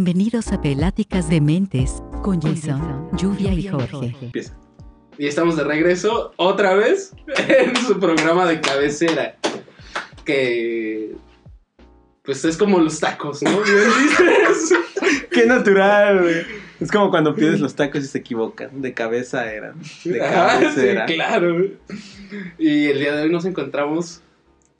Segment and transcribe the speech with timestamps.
[0.00, 4.14] Bienvenidos a Peláticas de Mentes con Jason, Lluvia y Jorge.
[4.22, 4.54] Empieza.
[5.18, 7.14] Y estamos de regreso otra vez
[7.48, 9.34] en su programa de cabecera.
[10.24, 11.16] Que.
[12.22, 13.50] Pues es como los tacos, ¿no?
[13.60, 14.78] Bien dices.
[15.32, 16.42] Qué natural, güey.
[16.78, 18.80] Es como cuando pides los tacos y se equivocan.
[18.80, 19.74] De cabeza eran.
[20.04, 21.08] De Ah, cabecera.
[21.08, 21.60] sí, claro.
[22.56, 24.20] Y el día de hoy nos encontramos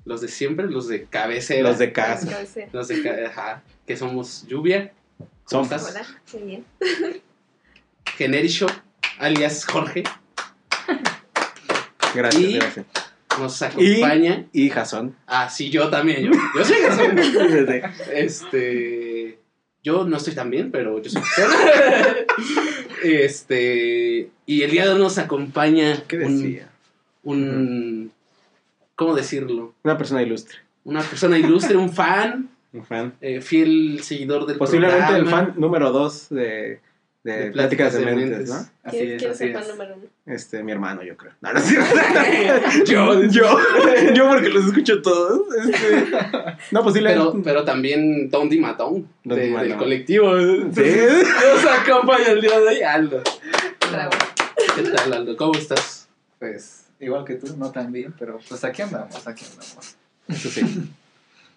[0.05, 1.69] los de siempre, los de cabecera.
[1.71, 2.31] Los de casa.
[2.31, 2.69] Cabecera.
[2.73, 4.93] Los de ca- ajá, que somos Lluvia.
[5.51, 5.73] ¿Cómo Somos.
[5.73, 5.91] estás?
[5.91, 6.65] Hola, muy bien.
[8.17, 8.67] Genericho,
[9.19, 10.05] alias Jorge.
[12.15, 12.87] Gracias, Y- gracias.
[13.39, 14.47] Nos acompaña.
[14.53, 15.15] Y Jason.
[15.27, 16.25] Ah, sí, yo también.
[16.25, 17.19] Yo, yo soy Jason.
[18.13, 19.39] Este.
[19.85, 21.53] Yo no estoy tan bien, pero yo soy Jason.
[23.05, 24.31] Este.
[24.47, 26.03] Y el día de hoy nos acompaña.
[26.09, 26.69] ¿Qué un- decía?
[27.23, 28.11] Un.
[28.97, 29.75] ¿Cómo decirlo?
[29.85, 30.59] Una persona ilustre.
[30.85, 32.49] Una persona ilustre, un fan,
[32.79, 33.15] Un fan.
[33.21, 35.47] eh, fiel seguidor del Posiblemente el programa.
[35.47, 36.81] fan número dos de,
[37.25, 38.49] de, De Pláticas de Mentes, Mentes.
[38.49, 38.57] ¿no?
[38.57, 39.69] ¿Quién, Así es, quién es así el fan es.
[39.69, 40.05] número uno?
[40.27, 41.33] Este, mi hermano, yo creo.
[41.41, 41.89] No, no es cierto.
[42.87, 43.59] Yo, yo.
[44.15, 45.41] Yo porque los escucho todos.
[45.57, 46.05] Este,
[46.71, 47.25] no, posiblemente.
[47.33, 49.69] Pero, pero también Tom Di Matón, Don de- Di Matón.
[49.69, 50.37] del colectivo.
[50.39, 50.83] Sí.
[50.83, 53.23] Nos acompaña el día de hoy Aldo.
[53.91, 54.11] Bravo.
[54.77, 55.37] ¿Qué tal, Aldo?
[55.37, 56.09] ¿Cómo estás?
[56.39, 59.97] Pues igual que tú, no tan bien, pero pues aquí andamos, aquí andamos.
[60.29, 60.91] Eso sí.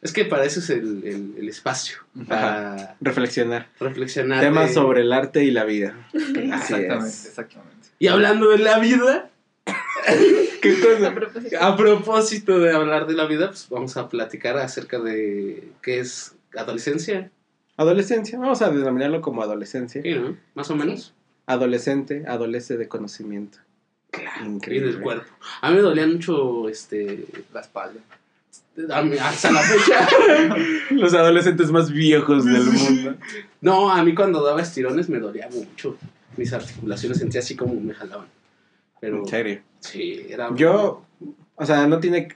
[0.02, 3.67] Es que para eso es el, el- el espacio, para Reflexionar.
[3.80, 4.41] reflexionar.
[4.41, 5.95] Temas de- sobre el arte y la vida.
[6.09, 7.25] Así exactamente, es.
[7.27, 7.88] exactamente.
[7.99, 9.29] Y hablando de la vida,
[10.61, 11.13] ¿Qué A cosa?
[11.13, 11.57] propósito.
[11.61, 16.35] a propósito de hablar de la vida, pues vamos a platicar acerca de qué es
[16.55, 17.29] adolescencia.
[17.77, 18.38] Adolescencia.
[18.39, 20.02] Vamos a denominarlo como adolescencia.
[20.02, 20.35] Sí, ¿no?
[20.55, 21.13] Más o menos.
[21.45, 23.59] Adolescente, adolece de conocimiento.
[24.41, 24.91] Y Increíble.
[24.94, 25.31] del cuerpo.
[25.61, 27.99] A mí me dolía mucho, este, La espalda.
[29.21, 30.07] Hasta la fecha.
[30.91, 33.16] Los adolescentes más viejos del mundo.
[33.61, 35.97] No, a mí cuando daba estirones me dolía mucho.
[36.38, 38.28] Mis articulaciones sentía así como me jalaban.
[39.00, 39.62] Pero En serio.
[39.79, 40.53] sí, era.
[40.56, 41.06] Yo,
[41.56, 42.29] o sea, no tiene.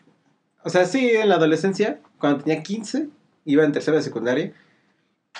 [0.63, 3.07] O sea, sí, en la adolescencia, cuando tenía 15,
[3.45, 4.53] iba en tercera de secundaria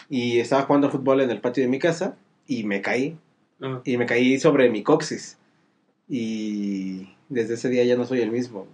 [0.09, 2.16] y estaba jugando fútbol en el patio de mi casa
[2.47, 3.18] y me caí.
[3.62, 3.81] Ah.
[3.84, 5.38] Y me caí sobre mi coxis.
[6.07, 8.68] Y desde ese día ya no soy el mismo.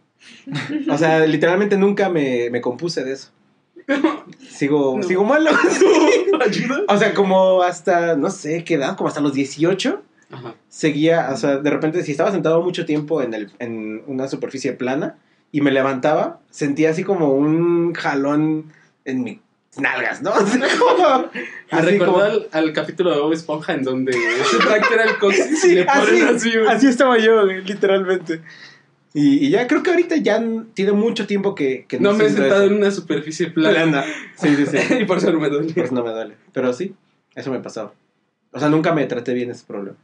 [0.90, 3.30] O sea, literalmente nunca me, me compuse de eso.
[4.50, 5.04] Sigo, No.
[5.04, 5.50] sigo malo.
[6.46, 6.82] ¿Ayuda?
[6.88, 10.02] O sea, como hasta, no sé qué edad, como hasta los 18,
[10.32, 10.56] Ajá.
[10.70, 14.74] seguía, o sea, de repente si estaba sentado mucho tiempo en, el, en una superficie
[14.74, 15.16] plana
[15.52, 18.72] y me levantaba, sentía así como un jalón
[19.06, 19.40] en mis
[19.78, 20.32] nalgas, ¿no?
[20.34, 21.30] Así como...
[21.34, 25.18] Me así recordó como- al, al capítulo de Bob Esponja en donde se fractura el
[25.18, 26.88] coxis y le ponen así, así.
[26.88, 28.42] estaba yo, literalmente.
[29.14, 30.42] Y, y ya creo que ahorita ya
[30.74, 32.72] tiene mucho tiempo que, que No me he sentado eso.
[32.72, 33.74] en una superficie plana.
[33.84, 34.06] plana.
[34.38, 34.78] Sí, sí, sí.
[35.02, 35.74] y por eso no me duele.
[35.74, 36.36] Pues no me duele.
[36.54, 36.96] Pero sí,
[37.36, 37.94] eso me pasaba.
[38.52, 39.98] O sea, nunca me traté bien ese problema.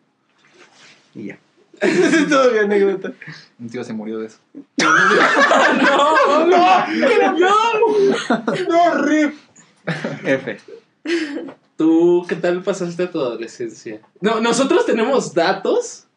[1.16, 1.40] Y ya.
[1.80, 3.14] Es todavía anécdota.
[3.60, 4.40] Un tío se murió de eso.
[4.78, 6.86] no, no, no.
[8.68, 9.34] No, rip.
[10.24, 10.58] F.
[11.78, 14.02] ¿Tú qué tal pasaste tu adolescencia?
[14.22, 16.08] No, nosotros tenemos datos.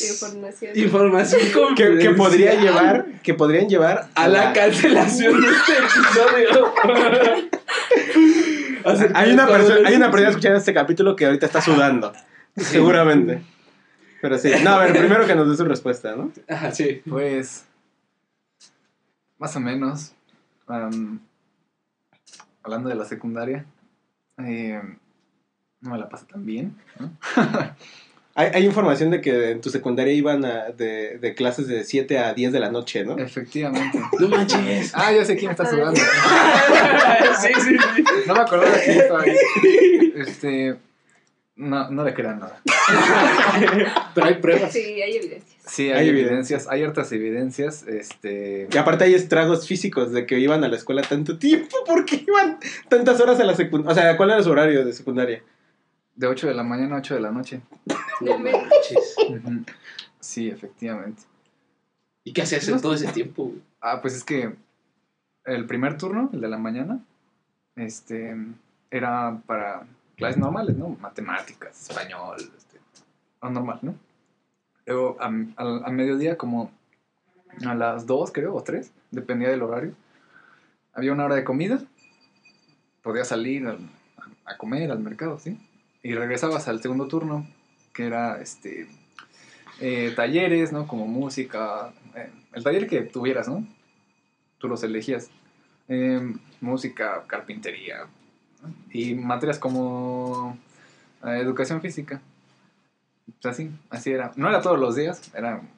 [0.00, 0.78] Información.
[0.78, 1.40] Información
[1.76, 6.74] Que, que podría llevar, que podrían llevar a la cancelación de este episodio.
[9.14, 12.12] Hay una persona, hay una persona escuchando este capítulo que ahorita está sudando.
[12.56, 13.42] Seguramente.
[14.22, 14.50] Pero sí.
[14.64, 16.32] No, a ver, primero que nos dé su respuesta, ¿no?
[16.48, 17.02] Ajá, sí.
[17.08, 17.66] Pues,
[19.38, 20.14] más o menos,
[22.62, 23.66] hablando de la secundaria,
[24.38, 24.80] eh,
[25.80, 26.76] no me la pasé tan bien.
[26.98, 27.12] ¿no?
[28.40, 32.18] Hay, hay información de que en tu secundaria iban a- de, de clases de 7
[32.20, 33.18] a 10 de la noche, ¿no?
[33.18, 33.98] Efectivamente.
[34.20, 34.92] No manches.
[34.94, 36.00] Ah, ya sé quién está sudando.
[37.40, 38.04] sí, sí, sí.
[38.26, 39.34] No me acordaba quién estaba ahí.
[40.16, 40.76] Este,
[41.56, 42.62] no, no le crean nada.
[44.14, 44.72] Pero hay pruebas.
[44.72, 45.58] Sí, hay evidencias.
[45.66, 46.30] Sí, Hay hay, evidencias.
[46.30, 47.82] evidencias, hay hartas evidencias.
[47.88, 51.76] Este, Y aparte hay estragos físicos de que iban a la escuela tanto tiempo.
[51.86, 52.58] ¿Por qué iban
[52.88, 53.92] tantas horas a la secundaria?
[53.92, 55.42] O sea, ¿cuál era su horario de secundaria?
[56.18, 57.60] De 8 de la mañana a 8 de la noche.
[58.20, 59.14] No manches.
[60.20, 61.22] Sí, efectivamente.
[62.24, 63.52] ¿Y qué hacías en todo ese tiempo?
[63.80, 64.54] Ah, pues es que
[65.44, 66.98] el primer turno, el de la mañana,
[67.76, 68.36] este,
[68.90, 69.86] era para
[70.16, 70.88] clases normales, ¿no?
[71.00, 72.78] Matemáticas, español, este,
[73.40, 73.94] lo normal, ¿no?
[74.86, 76.72] Luego, a, al- a mediodía, como
[77.64, 79.94] a las 2, creo, o 3, dependía del horario,
[80.92, 81.80] había una hora de comida,
[83.02, 83.88] podías salir al-
[84.44, 85.56] a, comer al mercado, ¿sí?
[86.02, 87.46] Y regresabas al segundo turno,
[87.92, 88.88] que era, este,
[89.80, 90.86] eh, talleres, ¿no?
[90.86, 93.66] Como música, eh, el taller que tuvieras, ¿no?
[94.58, 95.30] Tú los elegías.
[95.88, 98.06] Eh, música, carpintería,
[98.92, 100.58] Y materias como
[101.24, 102.20] eh, educación física.
[103.24, 104.32] Pues así, así era.
[104.36, 105.68] No era todos los días, eran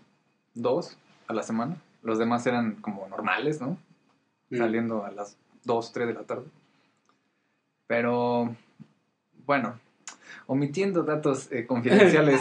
[0.55, 0.97] dos
[1.27, 1.77] a la semana.
[2.03, 3.77] Los demás eran como normales, ¿no?
[4.51, 4.57] Mm.
[4.57, 6.47] Saliendo a las 2, 3 de la tarde.
[7.87, 8.55] Pero,
[9.47, 9.79] bueno,
[10.51, 12.41] omitiendo datos eh, confidenciales.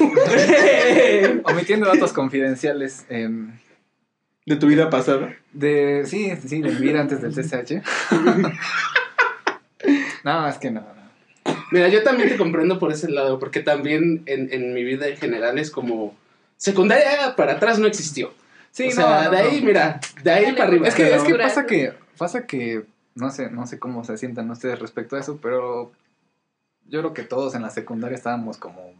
[1.44, 3.06] omitiendo datos confidenciales.
[3.09, 3.51] em,
[4.47, 5.35] De tu vida pasada.
[5.53, 7.83] de, sí, sí, de mi vida antes del CCH.
[10.23, 11.53] no, es que no, no.
[11.71, 15.17] Mira, yo también te comprendo por ese lado, porque también en, en mi vida en
[15.17, 16.17] general es como
[16.57, 18.33] secundaria para atrás no existió.
[18.71, 19.67] Sí, o sea, no, no, de ahí, no.
[19.67, 20.88] mira, de ahí Dale, para arriba.
[20.88, 24.50] Es que, es que pasa que, pasa que, no sé, no sé cómo se sientan
[24.50, 25.91] ustedes respecto a eso, pero
[26.89, 28.94] yo creo que todos en la secundaria estábamos como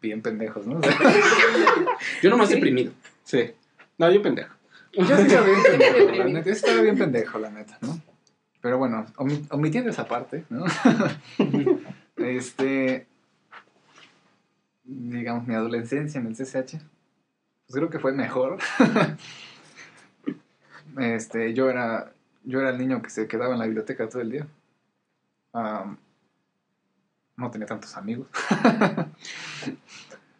[0.00, 0.78] bien pendejos, ¿no?
[0.78, 0.98] O sea,
[2.22, 2.54] Yo nomás Sí.
[2.54, 2.92] deprimido.
[3.24, 3.52] Sí.
[3.98, 4.54] No, yo pendejo.
[4.92, 8.00] yo sí estaba bien pendejo, la neta, yo estaba bien pendejo, la neta, ¿no?
[8.60, 10.64] Pero bueno, omi- omitiendo esa parte, ¿no?
[12.16, 13.06] este,
[14.84, 18.58] digamos, mi adolescencia en el CCH, pues creo que fue mejor.
[20.98, 22.12] este, yo era,
[22.44, 24.46] yo era el niño que se quedaba en la biblioteca todo el día.
[25.52, 25.96] Am,
[27.36, 28.28] no tenía tantos amigos.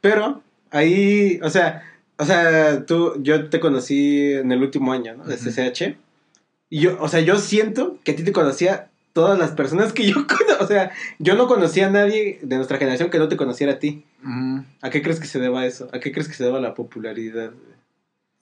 [0.01, 1.83] Pero ahí, o sea,
[2.19, 5.25] o sea, tú, yo te conocí en el último año, ¿no?
[5.25, 5.51] De Ujú.
[5.51, 5.97] CCH.
[6.71, 10.07] Y yo, o sea, yo siento que a ti te conocía todas las personas que
[10.07, 10.65] yo conozco.
[10.65, 13.79] O sea, yo no conocía a nadie de nuestra generación que no te conociera a
[13.79, 14.05] ti.
[14.81, 15.89] ¿A qué crees que se deba eso?
[15.93, 17.53] ¿A qué crees que se deba la popularidad?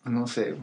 [0.05, 0.55] no sé.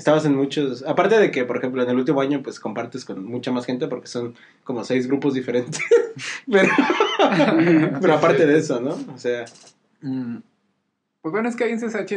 [0.00, 3.22] Estabas en muchos, aparte de que, por ejemplo, en el último año, pues compartes con
[3.22, 5.78] mucha más gente porque son como seis grupos diferentes.
[6.50, 6.70] pero,
[8.00, 8.96] pero aparte de eso, ¿no?
[9.14, 9.44] O sea,
[10.00, 10.36] Mm,
[11.20, 12.16] Pues bueno, es que ahí en CSH,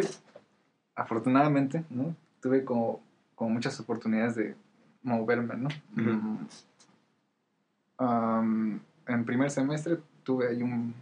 [0.95, 2.15] afortunadamente, ¿no?
[2.41, 3.01] Tuve como,
[3.35, 4.55] como muchas oportunidades de
[5.01, 5.67] moverme, ¿no?
[7.97, 10.93] Am, en primer semestre tuve ahí un,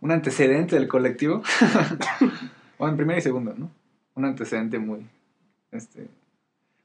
[0.00, 1.42] un antecedente del colectivo.
[2.78, 3.70] o en primer y segundo, ¿no?
[4.14, 5.06] Un antecedente muy,
[5.72, 6.08] este,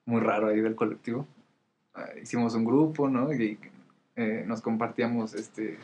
[0.05, 1.27] muy raro ahí del colectivo.
[1.93, 3.31] Ah, hicimos un grupo, ¿no?
[3.33, 3.59] Y
[4.15, 5.77] eh, nos compartíamos este,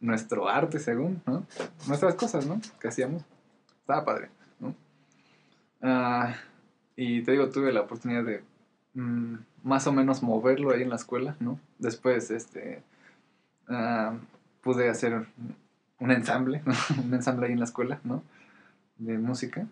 [0.00, 1.46] nuestro arte, según, ¿no?
[1.86, 2.60] Nuestras cosas, ¿no?
[2.80, 3.24] Que hacíamos.
[3.80, 4.28] Estaba padre,
[4.60, 4.74] ¿no?
[5.80, 6.34] Ah,
[6.96, 8.42] y te digo, tuve la oportunidad de
[8.94, 11.58] mm, más o menos moverlo ahí en la escuela, ¿no?
[11.78, 12.82] Después, este,
[13.68, 14.14] ah,
[14.62, 15.26] pude hacer
[16.00, 16.74] un ensamble, ¿no?
[17.04, 18.22] un ensamble ahí en la escuela, ¿no?
[18.98, 19.66] De música.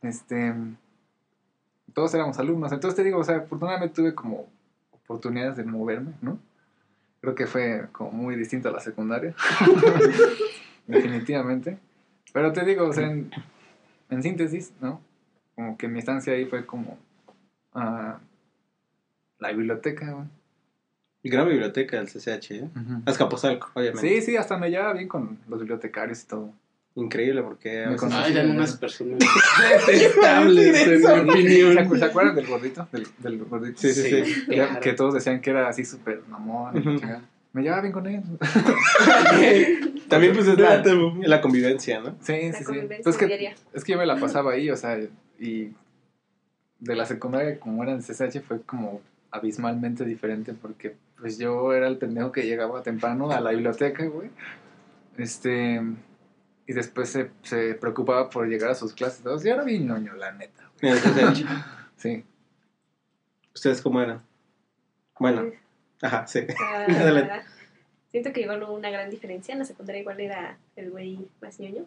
[0.00, 0.54] Este,
[1.94, 4.48] todos éramos alumnos, entonces te digo, o sea, afortunadamente tuve como
[4.90, 6.38] oportunidades de moverme, ¿no?
[7.20, 9.34] Creo que fue como muy distinto a la secundaria.
[10.86, 11.78] Definitivamente.
[12.32, 13.30] Pero te digo, o sea, en,
[14.10, 15.00] en síntesis, ¿no?
[15.54, 16.98] Como que mi estancia ahí fue como
[17.74, 18.18] ah,
[19.38, 20.26] la biblioteca, güey.
[21.22, 22.70] gran biblioteca del CCH, ¿eh?
[23.06, 24.08] Azcapotzalco, obviamente.
[24.08, 26.52] Sí, sí, hasta me llevaba bien con los bibliotecarios y todo.
[26.94, 28.22] Increíble porque a Me veces- conocí.
[28.24, 29.18] Ay, eran unas personas
[29.86, 31.98] detestables, en mi ¿Se, opinión.
[31.98, 32.86] se acuerdan del gordito?
[32.92, 33.80] Del, del gordito.
[33.80, 34.44] Sí, sí, sí.
[34.46, 34.80] Que, claro.
[34.80, 37.00] que todos decían que era así súper mamón.
[37.54, 38.22] Me llevaba bien con él.
[40.08, 40.82] También pues es la,
[41.22, 42.16] la convivencia, ¿no?
[42.20, 42.64] Sí, La sí, sí.
[42.64, 43.54] convivencia Pues que, diaria.
[43.72, 44.98] es que yo me la pasaba ahí, o sea,
[45.38, 45.70] y
[46.80, 49.00] de la secundaria como era en CSH fue como
[49.30, 54.30] abismalmente diferente porque pues yo era el pendejo que llegaba temprano a la biblioteca, güey.
[55.16, 55.80] Este,
[56.66, 59.24] y después se, se preocupaba por llegar a sus clases.
[59.24, 60.70] Yo era bien ñoño, la neta.
[61.96, 62.24] Sí.
[63.54, 64.22] ¿Ustedes cómo eran?
[65.18, 65.52] Bueno,
[66.00, 66.40] ajá, sí.
[66.60, 67.46] Ah, Adelante.
[68.10, 69.52] siento que igual hubo una gran diferencia.
[69.52, 71.86] En la secundaria igual era el güey más ñoño.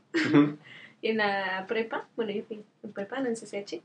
[1.01, 3.81] Y en la prepa, bueno, yo fui en prepa, no en CCH,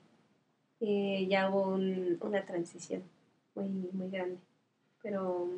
[0.82, 3.02] eh, ya hubo un- una transición
[3.56, 4.36] muy, muy grande.
[5.02, 5.48] Pero,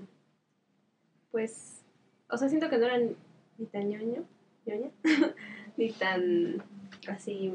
[1.31, 1.83] pues,
[2.31, 3.15] o sea, siento que no eran
[3.59, 4.25] ni tan ñoño,
[4.67, 4.91] ñoña,
[5.77, 6.63] ni tan
[7.09, 7.53] así,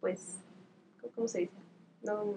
[0.00, 0.38] pues,
[1.00, 1.52] ¿cómo- ¿cómo se dice?
[2.02, 2.34] No,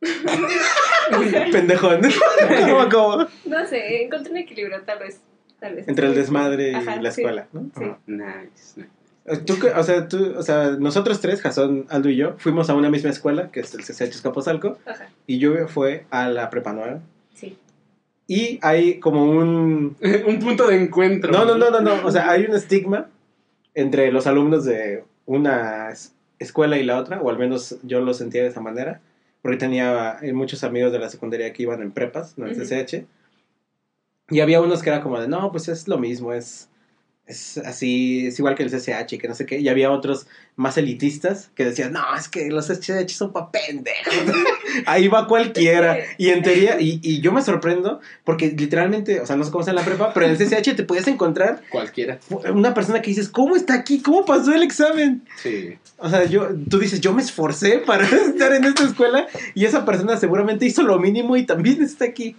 [1.52, 2.00] Pendejón.
[2.70, 3.26] ¿Cómo, cómo?
[3.44, 5.20] no sé, encontré un equilibrio tal vez.
[5.58, 5.88] Tal vez.
[5.88, 7.20] Entre el desmadre y Ajá, la sí.
[7.20, 7.70] escuela, ¿no?
[7.76, 7.84] Sí.
[8.06, 8.88] Nice.
[9.44, 12.74] Tú, que- o sea, tú, o sea, nosotros tres, Jason, Aldo y yo, fuimos a
[12.74, 16.72] una misma escuela, que es el CCH Escapotzalco, Ajá, y yo fue a la prepa
[16.72, 17.00] nueva.
[18.32, 19.96] Y hay como un...
[20.24, 21.32] Un punto de encuentro.
[21.32, 22.06] No, no, no, no, no.
[22.06, 23.08] O sea, hay un estigma
[23.74, 28.14] entre los alumnos de una es- escuela y la otra, o al menos yo lo
[28.14, 29.00] sentía de esa manera,
[29.42, 32.62] porque tenía eh, muchos amigos de la secundaria que iban en prepas, no en Ujú.
[32.62, 33.04] CCH,
[34.30, 36.68] y había unos que era como de, no, pues es lo mismo, es
[37.30, 40.76] es así, es igual que el CCH, que no sé qué, y había otros más
[40.76, 44.14] elitistas que decían, no, es que los CCH son pa' pendejos.
[44.86, 45.96] Ahí va cualquiera.
[46.18, 49.60] Y en teoría, y, y yo me sorprendo, porque literalmente, o sea, no sé cómo
[49.62, 52.18] está en la prepa, pero en el CCH te podías encontrar Cualquiera.
[52.52, 54.02] una persona que dices, ¿cómo está aquí?
[54.02, 55.22] ¿Cómo pasó el examen?
[55.42, 55.78] Sí.
[55.98, 59.84] O sea, yo, tú dices, yo me esforcé para estar en esta escuela y esa
[59.84, 62.36] persona seguramente hizo lo mínimo y también está aquí.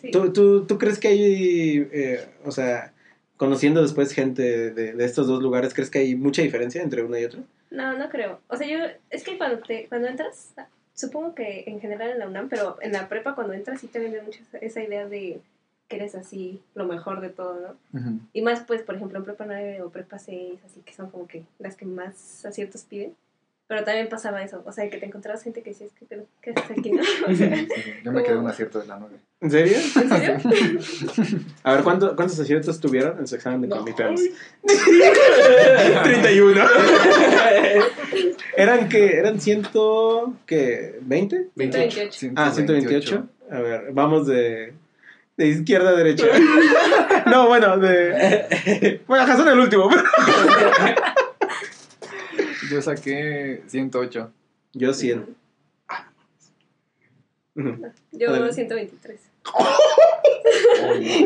[0.00, 0.10] Sí.
[0.10, 2.92] ¿Tú, tú, tú crees que hay, eh, o sea,
[3.38, 7.16] conociendo después gente de, de estos dos lugares, ¿crees que hay mucha diferencia entre uno
[7.16, 7.42] y otro?
[7.70, 8.40] No, no creo.
[8.48, 8.78] O sea, yo,
[9.08, 10.54] es que cuando, te, cuando entras,
[10.94, 14.00] supongo que en general en la UNAM, pero en la prepa cuando entras sí te
[14.00, 15.40] venden mucho esa, idea de
[15.86, 18.20] que eres así, lo mejor de todo, ¿no?
[18.34, 21.26] Y más, pues, por ejemplo, en prepa 9 o prepa 6, así que son como
[21.26, 23.14] que las que más aciertos piden.
[23.68, 26.06] Pero también pasaba eso, o sea, que te encontrabas gente que decías, ¿qué?
[26.40, 27.02] ¿Qué haces aquí, no?
[27.28, 27.92] O sea, Sí, sí.
[28.02, 29.16] Yo me quedé un acierto de la nueve.
[29.42, 29.76] ¿En serio?
[29.76, 30.38] ¿En serio?
[31.64, 33.76] A ver, ¿cuánto- ¿cuántos aciertos tuvieron en su examen de No.
[33.76, 34.22] Comiteams?
[36.02, 36.64] 31.
[38.56, 41.48] ¿Eran que ¿Eran ciento, qué, 20?
[41.54, 41.96] 28.
[42.00, 42.32] 28.
[42.36, 43.28] Ah, 128.
[43.50, 44.72] A ver, vamos de,
[45.36, 46.26] de izquierda a derecha.
[47.26, 49.02] no, bueno, de...
[49.06, 49.88] Bueno, Jason el último.
[52.70, 54.32] Yo saqué 108.
[54.74, 55.36] Yo 100.
[57.56, 57.92] Ujú.
[58.12, 58.54] Yo Adelante.
[58.54, 59.20] 123.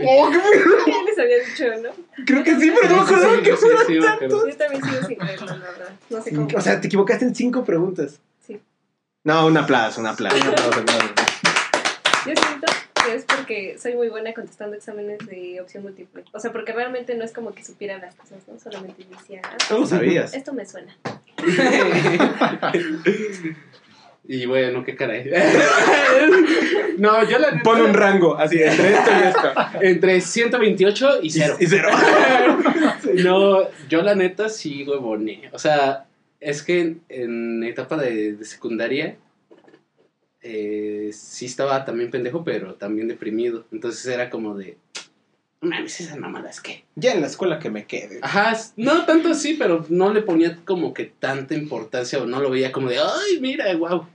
[0.05, 0.31] Oh,
[0.87, 2.25] Ya les había dicho, ¿no?
[2.25, 4.49] Creo que sí, pero no me acordaba Sí, que sí, acuerdo.
[4.49, 5.93] Yo también sigo sin creerlo, la verdad.
[6.11, 6.49] No sé cómo.
[6.57, 8.21] O sea, te equivocaste en cinco preguntas.
[8.47, 8.61] Sí.
[9.25, 10.37] No, un aplauso, un aplauso.
[10.37, 11.15] Un aplauso, un aplauso.
[12.27, 12.67] Yo siento
[13.05, 16.25] que es porque soy muy buena contestando exámenes de opción múltiple.
[16.33, 18.59] O sea, porque realmente no es como que supiera las cosas, ¿no?
[18.59, 20.33] Solamente decía, ah, ¿Cómo sabías?
[20.35, 20.97] esto me suena.
[24.29, 25.31] y bueno, qué caray.
[26.99, 29.53] no, yo la neta, Pon un rango, así, entre esto y esto.
[29.81, 31.57] entre 128 y Y, cero.
[31.61, 31.89] y cero.
[33.25, 35.51] No, yo la neta sí huevoné.
[35.53, 36.07] O sea,
[36.41, 39.17] es que en, en etapa de, de secundaria
[40.41, 43.67] eh, sí estaba también pendejo, pero también deprimido.
[43.73, 44.92] Entonces era como de, "No
[45.63, 46.85] mames, esas mamadas que.
[46.97, 48.19] Ya en la escuela que me quede.
[48.23, 52.51] Ajá, no tanto así, pero no le ponía como que tanta importancia o no lo
[52.51, 54.07] veía como de, ay, mira, wow.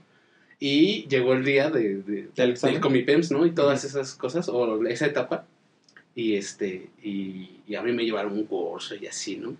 [0.60, 3.46] Y llegó el día de, de- ¿Del del Comipems, ¿no?
[3.46, 5.46] Y todas esas cosas, o esa etapa.
[6.14, 9.56] Y este, y, y a mí me llevaron un curso y así, ¿no?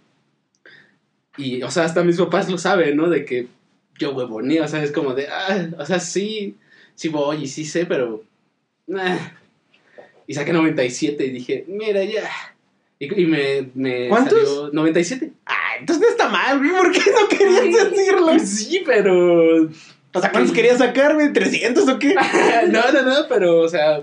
[1.37, 3.09] Y, o sea, hasta mis papás lo saben, ¿no?
[3.09, 3.47] De que
[3.99, 6.57] yo huevonía, o sea, es como de, ah, o sea, sí,
[6.97, 8.25] sí voy y sí sé, pero...
[8.97, 9.33] ah".
[10.29, 12.29] Y saqué 97 y dije, mira, ya.
[13.01, 14.39] Y, y me, me ¿Cuántos?
[14.39, 15.33] salió 97.
[15.47, 16.71] Ah, entonces no está mal, güey.
[16.71, 18.39] ¿Por qué no querías decirlo?
[18.39, 19.65] Sí, pero...
[20.15, 21.29] O sea, ¿cuántos querías sacar, güey?
[21.33, 22.15] ¿300 o qué?
[22.69, 24.01] no, no, no, pero, o sea,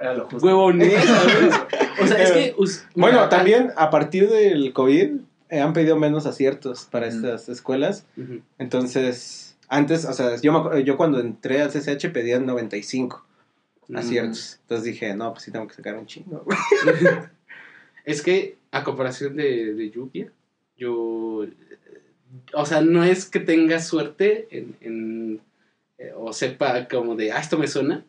[0.00, 0.48] Era lo justo.
[0.48, 1.54] ¿sabes?
[2.02, 2.54] O sea, es que...
[2.58, 5.10] us- Bueno, mira, también a partir del COVID
[5.50, 8.04] eh, han pedido menos aciertos para estas escuelas.
[8.58, 13.24] Entonces, antes, o sea, yo, me yo cuando entré al CCH pedían 95
[13.94, 14.58] aciertos.
[14.62, 16.44] Entonces dije, no, pues sí tengo que sacar un chingo.
[18.04, 20.30] Es que, a comparación de, de lluvia,
[20.76, 21.44] yo.
[21.44, 21.52] eh,
[22.52, 25.40] O sea, no es que tenga suerte en, en,
[25.98, 28.04] eh, o sepa como de, ah, esto me suena.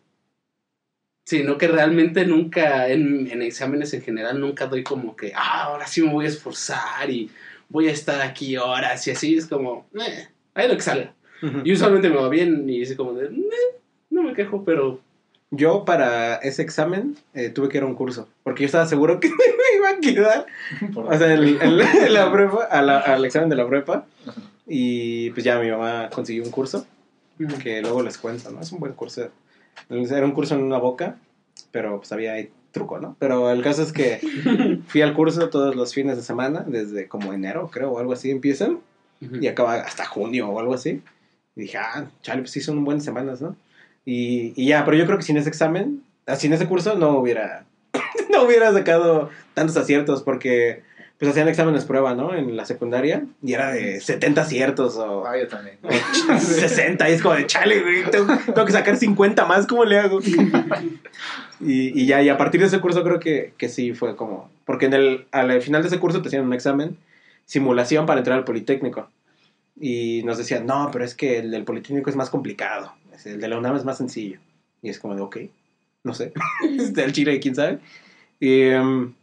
[1.25, 5.87] Sino que realmente nunca, en, en exámenes en general, nunca doy como que, ah, ahora
[5.87, 7.31] sí me voy a esforzar y
[7.69, 9.35] voy a estar aquí horas y así.
[9.37, 11.13] Es como, eh, ahí lo que salga.
[11.63, 13.75] Y usualmente me va bien y es como de, "Eh,
[14.09, 14.99] no me quejo, pero.
[15.55, 19.19] Yo para ese examen eh, tuve que ir a un curso, porque yo estaba seguro
[19.19, 19.35] que me
[19.77, 20.45] iba a quedar.
[20.93, 24.05] Por- O sea, el, el- en la prepa, a la- al examen de la prepa.
[24.67, 26.85] Y pues ya mi mamá consiguió un curso,
[27.61, 28.61] que luego les cuento, ¿no?
[28.61, 29.29] Es un buen curso.
[29.89, 31.17] Era un curso en una boca,
[31.71, 33.15] pero pues había ahí truco, ¿no?
[33.19, 37.31] Pero el caso es que fui al curso todos los fines de semana, desde como
[37.33, 38.79] enero, creo, o algo así empiezan,
[39.21, 41.01] y acaba hasta junio o algo así.
[41.55, 43.55] Y dije, ah, chale, pues sí son buenas semanas, ¿no?
[44.05, 47.17] Y, y ya, pero yo creo que sin ese examen, ah, sin ese curso, no
[47.17, 47.65] hubiera,
[48.31, 50.83] no hubiera sacado tantos aciertos, porque
[51.17, 52.35] pues hacían exámenes prueba, ¿no?
[52.35, 55.77] En la secundaria, y era de 70 aciertos o Ah, yo también.
[56.39, 59.99] 60, y es como de chale, güey, tengo, tengo que sacar 50 más, ¿cómo le
[59.99, 60.19] hago?
[61.61, 64.49] Y, y ya, y a partir de ese curso creo que, que sí fue como,
[64.65, 66.97] porque en el, al final de ese curso te hacían un examen,
[67.45, 69.07] simulación para entrar al Politécnico.
[69.79, 72.93] Y nos decían, no, pero es que el del Politécnico es más complicado,
[73.25, 74.39] el de la UNAM es más sencillo.
[74.81, 75.37] Y es como de, ok,
[76.03, 76.33] no sé,
[76.79, 77.79] este, el Chile, quién sabe.
[78.39, 79.13] Y, em,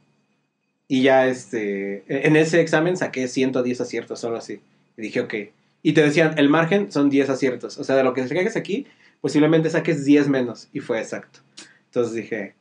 [0.88, 4.60] y ya, este, en ese examen saqué 110 aciertos, solo así.
[4.96, 5.34] Y dije, ok.
[5.82, 7.78] Y te decían, el margen son 10 aciertos.
[7.78, 8.86] O sea, de lo que saques aquí,
[9.20, 10.68] posiblemente saques 10 menos.
[10.72, 11.40] Y fue exacto.
[11.86, 12.54] Entonces dije,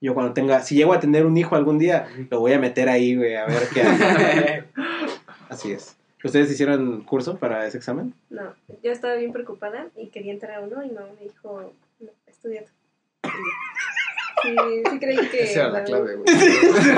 [0.00, 2.88] Yo cuando tenga, si llego a tener un hijo algún día, lo voy a meter
[2.88, 4.64] ahí, güey, a ver qué hace.
[5.48, 5.97] Así es.
[6.24, 8.12] ¿Ustedes hicieron curso para ese examen?
[8.30, 11.72] No, yo estaba bien preocupada y quería entrar a uno y mi mamá me dijo,
[12.00, 13.28] no, estudia tú.
[14.42, 14.54] Sí,
[14.90, 15.42] sí creí que...
[15.44, 16.28] Esa era la clave, güey.
[16.28, 16.92] Esa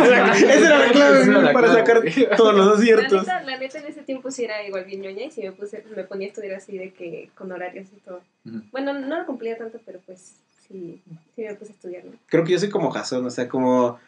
[0.67, 2.37] era la clave, era la para clave, sacar güey.
[2.37, 3.21] todos los La aciertos.
[3.23, 5.83] neta, la neta en ese tiempo sí era igual bien ñoña y sí me puse,
[5.97, 8.21] me ponía a estudiar así de que con horarios y todo.
[8.45, 8.61] Ujú.
[8.73, 10.35] Bueno, no lo cumplía tanto, pero pues
[10.69, 11.01] sí,
[11.35, 12.13] sí me puse a estudiar, ¿no?
[12.27, 13.99] Creo que yo soy como Jason, o sea, como...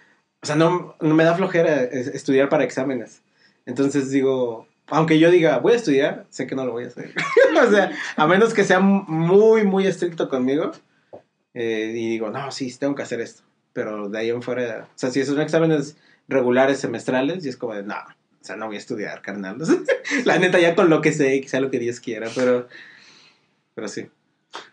[0.43, 3.23] O sea, no, no me da flojera es- estudiar para exámenes.
[3.65, 7.13] Entonces digo, aunque yo diga, voy a estudiar, sé que no lo voy a hacer.
[7.67, 10.73] o sea, a menos que sea muy, muy estricto conmigo.
[11.55, 13.43] eh, y digo, no, sí, tengo que hacer esto.
[13.73, 15.97] Pero de ahí en fuera, o sea, si son exámenes
[16.29, 19.57] regulares semestrales, y es como de, no, o sea, no voy a estudiar, carnal.
[20.25, 22.69] La neta, ya con lo que sé, sea lo que Dios quiera, pero...
[23.75, 24.09] Pero sí.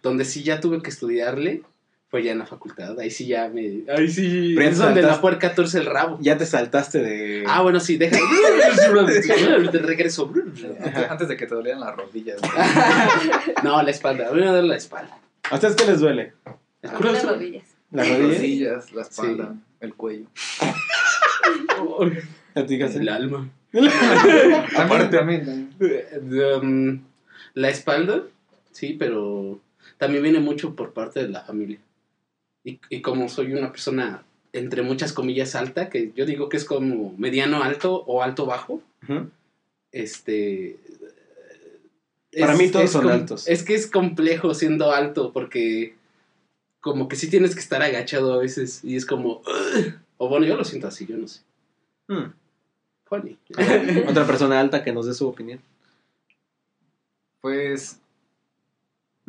[0.04, 1.64] Donde sí ya tuve que estudiarle
[2.10, 3.00] fue ya en la facultad.
[3.00, 3.84] Ahí sí ya me.
[3.96, 4.54] Ahí sí.
[4.56, 6.18] Pero ya es te donde la puerca torce el rabo.
[6.22, 7.44] Ya te saltaste de...
[7.48, 8.18] Ah, bueno, sí, deja.
[9.72, 10.32] de regreso.
[10.84, 12.38] Antes, antes de que te dolieran las rodillas.
[13.64, 14.30] No, la espalda.
[14.32, 15.20] Voy a dar la espalda.
[15.52, 16.34] ¿A ustedes qué les duele?
[16.82, 17.64] ¿Es Las rodillas.
[17.92, 18.38] ¿Las Las rodillas?
[18.38, 20.26] rodillas, la espalda, el cuello.
[20.62, 20.74] ¿A?
[22.56, 23.50] El alma.
[24.78, 25.70] Aparte, también.
[25.78, 26.62] también.
[26.62, 27.04] Um,
[27.54, 28.24] la espalda,
[28.72, 29.60] sí, pero
[29.98, 31.80] también viene mucho por parte de la familia.
[32.64, 34.24] Y, y como soy una persona,
[34.54, 38.82] entre muchas comillas, alta, que yo digo que es como mediano alto o alto bajo,
[39.04, 39.30] Ujú.
[39.92, 40.78] este...
[42.40, 43.48] Para mí todos son altos.
[43.48, 45.96] Es que es complejo siendo alto porque
[46.80, 49.42] como que sí tienes que estar agachado a veces y es como...
[50.18, 51.42] O bueno, yo lo siento así, yo no sé.
[52.08, 52.34] Hmm.
[53.06, 53.38] Funny.
[54.08, 55.60] Otra persona alta que nos dé su opinión.
[57.42, 58.00] Pues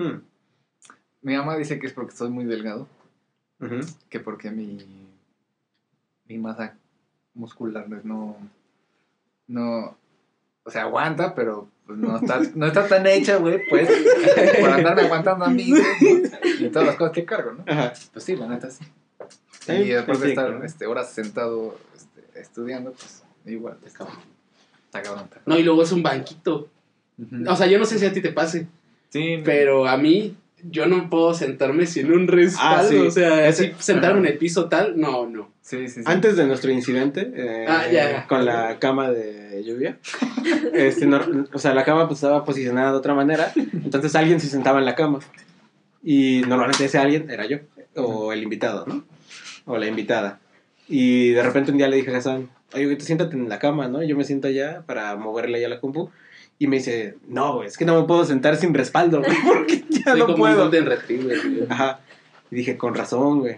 [0.01, 0.23] Hmm.
[1.21, 2.89] mi mamá dice que es porque estoy muy delgado,
[4.09, 4.79] Que porque mi,
[6.27, 6.77] mi masa
[7.35, 8.37] muscular pues, no,
[9.47, 9.97] no,
[10.63, 13.89] o sea, aguanta, pero pues, no, está, no está tan hecha, güey, pues,
[14.61, 15.73] por andarme aguantando a mí,
[16.59, 17.65] y todas las cosas que cargo, ¿no?
[17.67, 17.93] Ajá.
[18.13, 18.85] Pues sí, la neta sí.
[19.61, 20.65] Sí, Y después sí, de estar claro.
[20.65, 24.23] este, horas sentado este, estudiando, pues igual, Está está, cabrón.
[24.87, 26.69] está cabrón, está No, y luego es un banquito.
[27.49, 28.67] O sea, yo no sé si a ti te pase,
[29.11, 32.87] sí, pero a mí yo no puedo sentarme sin un respaldo.
[32.87, 32.97] Ah, sí.
[32.97, 35.51] O sea, Ese- así sentarme en el piso tal, no, no.
[35.63, 36.03] sí, sí, sí.
[36.07, 38.27] Antes de nuestro incidente, eh, Ah, ya.
[38.27, 39.99] con la cama de lluvia,
[40.73, 41.21] este, no-
[41.53, 44.85] o sea, la cama pues, estaba posicionada de otra manera, entonces alguien se sentaba en
[44.85, 45.19] la cama.
[46.03, 47.59] Y normalmente ese alguien era yo,
[47.97, 49.05] o el invitado, ¿no?
[49.67, 50.41] O la invitada.
[50.89, 53.87] Y de repente un día le dije a Hassan, oye, tú siéntate en la cama,
[53.89, 54.03] ¿no?
[54.03, 56.11] Yo me siento allá para moverle ya la compu.
[56.63, 59.83] Y me dice, no, güey, es que no me puedo sentar sin respaldo, güey, porque
[59.89, 60.63] ya Soy no como un puedo.
[60.65, 61.41] Golden Retriever.
[61.51, 61.67] güey.
[61.71, 62.01] Ajá.
[62.51, 63.57] Y dije, con razón, güey.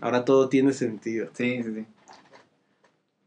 [0.00, 1.28] Ahora todo tiene sentido.
[1.34, 1.86] Sí, sí, sí.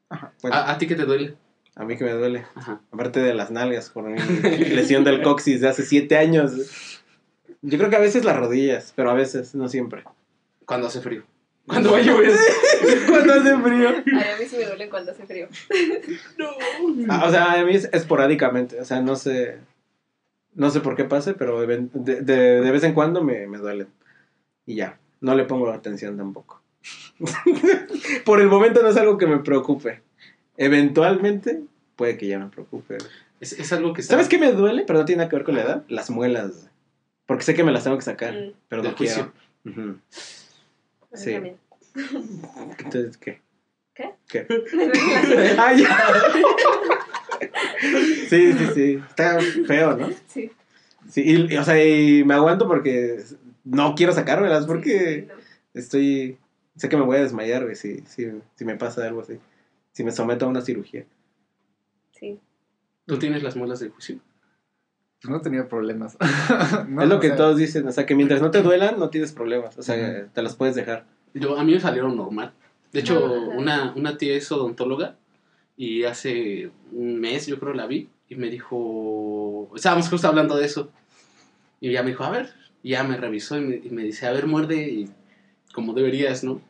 [0.10, 0.34] Ajá.
[0.42, 1.36] Bueno, ¿A, a ti qué te duele?
[1.76, 2.46] a mí que me duele.
[2.56, 2.82] Ajá.
[2.92, 7.02] Aparte de las nalgas por mi lesión del coxis de hace siete años.
[7.62, 10.04] Yo creo que a veces las rodillas, pero a veces, no siempre.
[10.66, 11.24] Cuando hace frío.
[11.68, 12.32] Cuando va a llover.
[13.10, 13.90] Cuando hace frío.
[13.90, 15.48] Ay, a mí sí me duele cuando hace frío.
[16.38, 16.48] No.
[17.10, 18.80] Ah, o sea, a mí es esporádicamente.
[18.80, 19.58] O sea, no sé.
[20.54, 23.58] No sé por qué pase, pero de, de- de- de vez en cuando me, me
[23.58, 23.88] duelen.
[24.66, 25.00] Y ya.
[25.22, 26.62] No le pongo atención tampoco.
[28.26, 30.02] por el momento no es algo que me preocupe.
[30.58, 31.62] Eventualmente
[31.96, 32.98] puede que ya me preocupe.
[33.40, 34.84] Es, es algo que ¿Sabes qué me duele?
[34.86, 35.84] Pero no tiene nada que ver con la edad.
[35.88, 36.70] Las muelas.
[37.26, 38.34] Porque sé que me las tengo que sacar.
[38.34, 39.32] Mm, Pero Del no quiero.
[39.64, 39.82] juicio.
[39.84, 39.98] Ujú.
[41.16, 41.34] Sí.
[41.34, 41.58] también.
[42.80, 43.42] Entonces, ¿qué?
[43.94, 44.14] ¿Qué?
[44.28, 44.48] ¿Qué?
[45.58, 45.98] ¡Ah, ya!
[48.30, 49.02] Sí, sí, sí.
[49.10, 50.10] Está feo, ¿no?
[50.28, 50.52] Sí.
[51.10, 53.24] Sí, y, y, o sea, y me aguanto porque
[53.64, 55.30] no quiero sacármelas porque
[55.74, 56.38] estoy...
[56.76, 59.40] Sé que me voy a desmayar, güey, si, si, si me pasa algo así.
[59.94, 61.06] Si me someto a una cirugía.
[62.20, 62.40] Sí.
[63.06, 64.20] ¿Tú tienes las muelas del juicio?
[65.26, 66.18] Pues no tenía problemas.
[66.88, 69.10] No, es lo que sea, todos dicen, o sea, que mientras no te duelan, no
[69.10, 69.78] tienes problemas.
[69.78, 70.30] O sea, Ujú.
[70.34, 71.06] te las puedes dejar.
[71.34, 72.54] Yo, a mí me salieron normal.
[72.94, 73.26] De hecho,
[73.58, 75.16] una, una tía es odontóloga
[75.76, 80.66] y hace un mes yo creo la vi y me dijo, estábamos justo hablando de
[80.66, 80.92] eso
[81.82, 84.28] y ya me dijo, a ver, y ya me revisó y me, y me dice,
[84.28, 85.10] a ver, muerde y
[85.74, 86.62] como deberías, ¿no?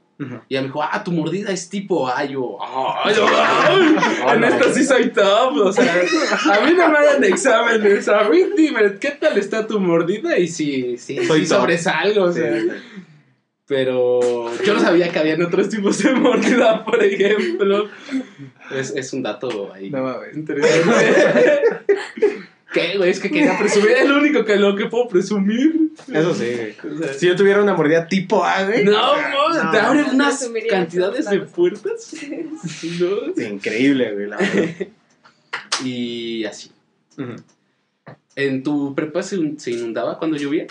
[0.48, 2.24] Y ya me dijo, ah, tu mordida es tipo A.
[2.24, 3.16] Yo, "Ay,
[4.26, 5.58] ay, en esto sí soy top.
[5.58, 8.08] O sea, a mí no me hagan exámenes.
[8.08, 10.38] A mí dime, ¿qué tal está tu mordida?
[10.38, 12.24] Y sí, sí, Soy sí sobresalgo.
[12.26, 12.50] O sea.
[13.68, 14.22] Pero
[14.64, 17.90] yo no sabía que habían otros tipos de mordida, por ejemplo.
[18.72, 19.90] Es, es un dato ahí.
[19.90, 20.38] No mames.
[20.38, 21.14] interesante.
[22.76, 23.10] ¿Qué, güey?
[23.10, 23.92] Es que quería presumir.
[23.92, 25.92] Es lo único que lo que puedo presumir.
[26.14, 26.52] Eso sí,
[26.84, 26.94] güey.
[26.94, 28.84] O sea, Si yo tuviera una mordida tipo A, güey.
[28.84, 30.14] no, o sea, no, te abren no.
[30.14, 32.14] unas cantidades de puertas.
[33.00, 33.34] No.
[33.36, 34.28] sí, increíble, güey.
[34.28, 34.88] la verdad.
[35.84, 36.72] Y así.
[38.36, 40.68] ¿En tu prepa se, se inundaba cuando llovía?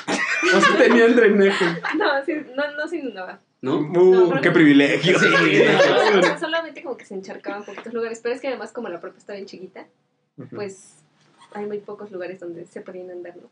[0.54, 1.64] ¿O se tenía el drenaje?
[1.98, 3.40] No, sí, no, no se inundaba.
[3.60, 3.78] ¿No?
[3.78, 5.18] Uh, qué privilegio.
[5.18, 5.26] Sí.
[6.38, 8.20] Solamente como que se encharcaba en poquitos lugares.
[8.22, 9.86] Pero es que además, como la prepa está bien chiquita,
[10.54, 11.03] pues
[11.54, 13.48] hay muy pocos lugares donde se podía inundar, ¿no?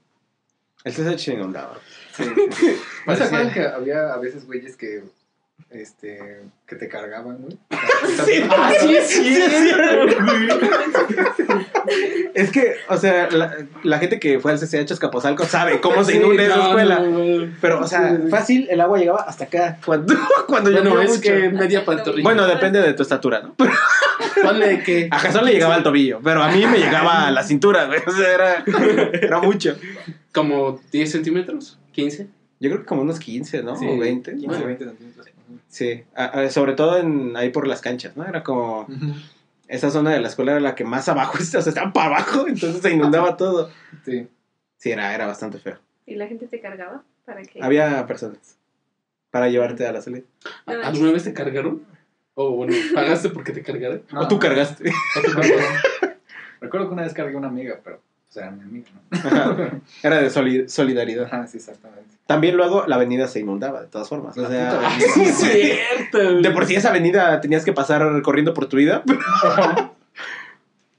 [0.85, 1.79] El CSH se inundaba.
[2.17, 2.67] Sí, sí, sí.
[3.07, 5.05] ¿No se Parecía- acuerdan que había a veces güeyes que,
[5.71, 7.59] este, que te cargaban, güey?
[8.51, 10.49] Ah, sí, es cierto, güey.
[12.35, 16.13] Es que, o sea, la, la gente que fue al CCH Escaposalco sabe cómo se
[16.13, 16.99] Sí, inunda esa no, escuela.
[17.01, 17.11] no,
[17.47, 17.53] no.
[17.61, 19.79] Pero, o sea, fácil, el agua llegaba hasta acá.
[19.85, 20.15] Cuando,
[20.47, 21.23] cuando Bueno, llovía es mucho.
[21.23, 22.23] que media pantorrilla.
[22.25, 23.55] Bueno, depende de tu estatura, ¿no?
[24.43, 25.09] ponle que.
[25.11, 28.01] A Jason le llegaba al tobillo, pero a mí me llegaba a la cintura, güey.
[28.07, 28.65] O sea, era,
[29.13, 29.77] era mucho.
[30.33, 32.27] Como 10 centímetros, 15.
[32.61, 33.77] Yo creo que como unos 15, ¿no?
[33.77, 34.31] Sí, o 20.
[34.33, 35.27] 15, Bueno, 20 centímetros.
[35.69, 38.25] Sí, a- a- sobre todo en, ahí por las canchas, ¿no?
[38.27, 38.83] Era como...
[38.83, 39.15] Ujú.
[39.69, 42.47] Esa zona de la escuela era la que más abajo, o sea, estaba para abajo,
[42.47, 43.71] entonces se inundaba todo.
[44.05, 44.29] Sí.
[44.77, 45.79] Sí, era, era bastante feo.
[46.07, 47.63] Y la gente te cargaba para que...
[47.63, 48.59] Había personas
[49.31, 50.25] para llevarte a la salida.
[50.67, 51.83] No, ¿Alguna vez te cargaron?
[52.35, 54.03] O bueno, pagaste porque te cargaran.
[54.15, 54.91] O tú cargaste.
[54.91, 56.19] ¿O tú cargaste?
[56.61, 58.01] Recuerdo que una vez cargué una amiga, pero
[58.33, 59.19] pues era mi amiga, ¿no?
[59.19, 59.71] Ajá.
[60.03, 61.27] Era de soli- solidaridad.
[61.27, 62.17] Ajá, sí, exactamente.
[62.27, 64.37] También luego la avenida se inundaba, de todas formas.
[64.39, 65.09] O La sea, puta avenida.
[65.15, 66.41] Sí, es cierto.
[66.41, 69.03] de por sí esa avenida tenías que pasar corriendo por tu vida.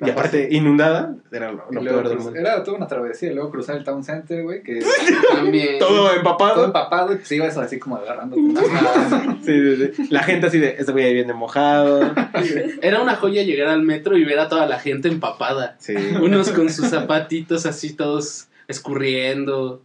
[0.05, 2.39] Y aparte, inundada, era lo, peor del mundo.
[2.39, 4.81] Era toda una travesía, y luego cruzar el Town Center, güey, que
[5.31, 5.79] También.
[5.79, 6.65] Todo todo empapado.
[6.65, 8.35] empapado y pues ibas así como agarrando.
[8.59, 9.37] Ajá.
[9.43, 10.07] Sí, sí, sí.
[10.09, 12.01] La gente así de, este güey ahí viene mojado.
[12.81, 15.75] Era una joya llegar al metro y ver a toda la gente empapada.
[15.79, 15.95] Sí.
[16.21, 19.81] Unos con sus zapatitos así todos escurriendo.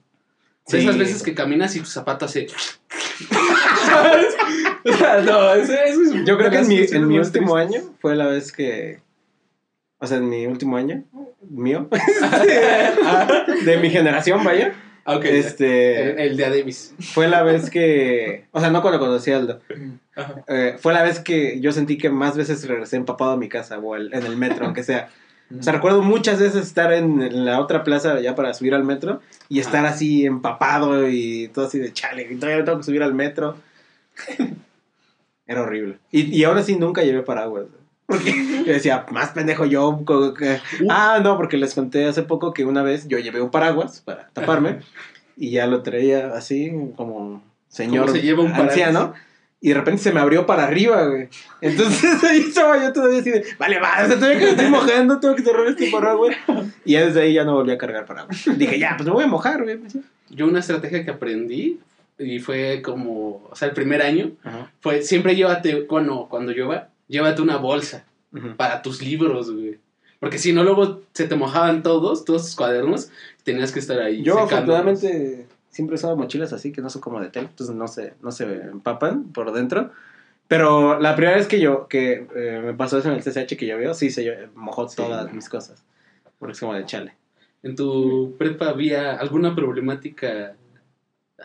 [0.66, 0.78] Sí.
[0.78, 2.46] esas veces que caminas y tu zapato hace.
[3.87, 4.37] ¿Sabes?
[4.85, 6.24] O sea, no, eso, eso es.
[6.24, 9.00] Yo creo que en mi, en mi más último año fue la vez que.
[10.00, 11.02] O sea, en mi último año,
[11.48, 11.88] mío,
[13.64, 14.74] de mi generación, vaya.
[15.04, 15.24] Ah, ok.
[15.24, 16.11] Este.
[16.12, 16.94] el, el de Adebis.
[17.00, 18.44] Fue la vez que.
[18.52, 19.61] O sea, no cuando conocí a Aldo.
[20.48, 23.78] Eh, fue la vez que yo sentí que más veces regresé empapado a mi casa
[23.78, 25.08] o en el metro, aunque sea.
[25.58, 28.84] O sea, recuerdo muchas veces estar en, en la otra plaza ya para subir al
[28.84, 29.90] metro y estar Ah.
[29.90, 33.56] así empapado y todo así de chale, y todavía tengo que subir al metro.
[35.46, 35.96] Era horrible.
[36.12, 37.64] Y, y ahora sí nunca llevé paraguas.
[38.09, 38.33] Porque
[38.66, 40.03] yo decía, más pendejo yo.
[40.37, 44.01] que- Ah, no, porque les conté hace poco que una vez yo llevé un paraguas
[44.01, 44.79] para taparme
[45.37, 48.71] y ya lo traía así como señor ¿Cómo se lleva un paraguas?
[48.71, 49.14] anciano.
[49.61, 51.29] Y de repente se me abrió para arriba, güey.
[51.61, 54.68] Entonces ahí estaba yo todavía así de, vale, va, o sea, todavía que me estoy
[54.71, 56.35] mojando, tengo que cerrar este paraguas.
[56.87, 58.42] Y ya desde ahí ya no volví a cargar paraguas.
[58.57, 59.79] Dije, ya, pues me voy a mojar, güey.
[60.31, 61.79] Yo una estrategia que aprendí
[62.18, 64.71] y fue como, o sea, el primer año, Ajá.
[64.81, 68.05] fue siempre llévate, bueno, cuando llueva, llévate una bolsa
[68.57, 69.79] para tus libros, güey.
[70.21, 73.11] Porque si no, luego se te mojaban todos, todos tus cuadernos,
[73.44, 74.23] tenías que estar ahí.
[74.23, 78.14] Yo afortunadamente siempre usado mochilas así que no son como de tela, entonces no se,
[78.21, 79.92] no se empapan por dentro.
[80.49, 83.66] Pero la primera vez que yo, que eh, me pasó eso en el CCH que
[83.66, 85.35] llovió, sí se mojó Sí, todas no.
[85.35, 85.85] mis cosas.
[86.38, 87.14] Porque es como de chale.
[87.62, 90.55] ¿En tu prepa había alguna problemática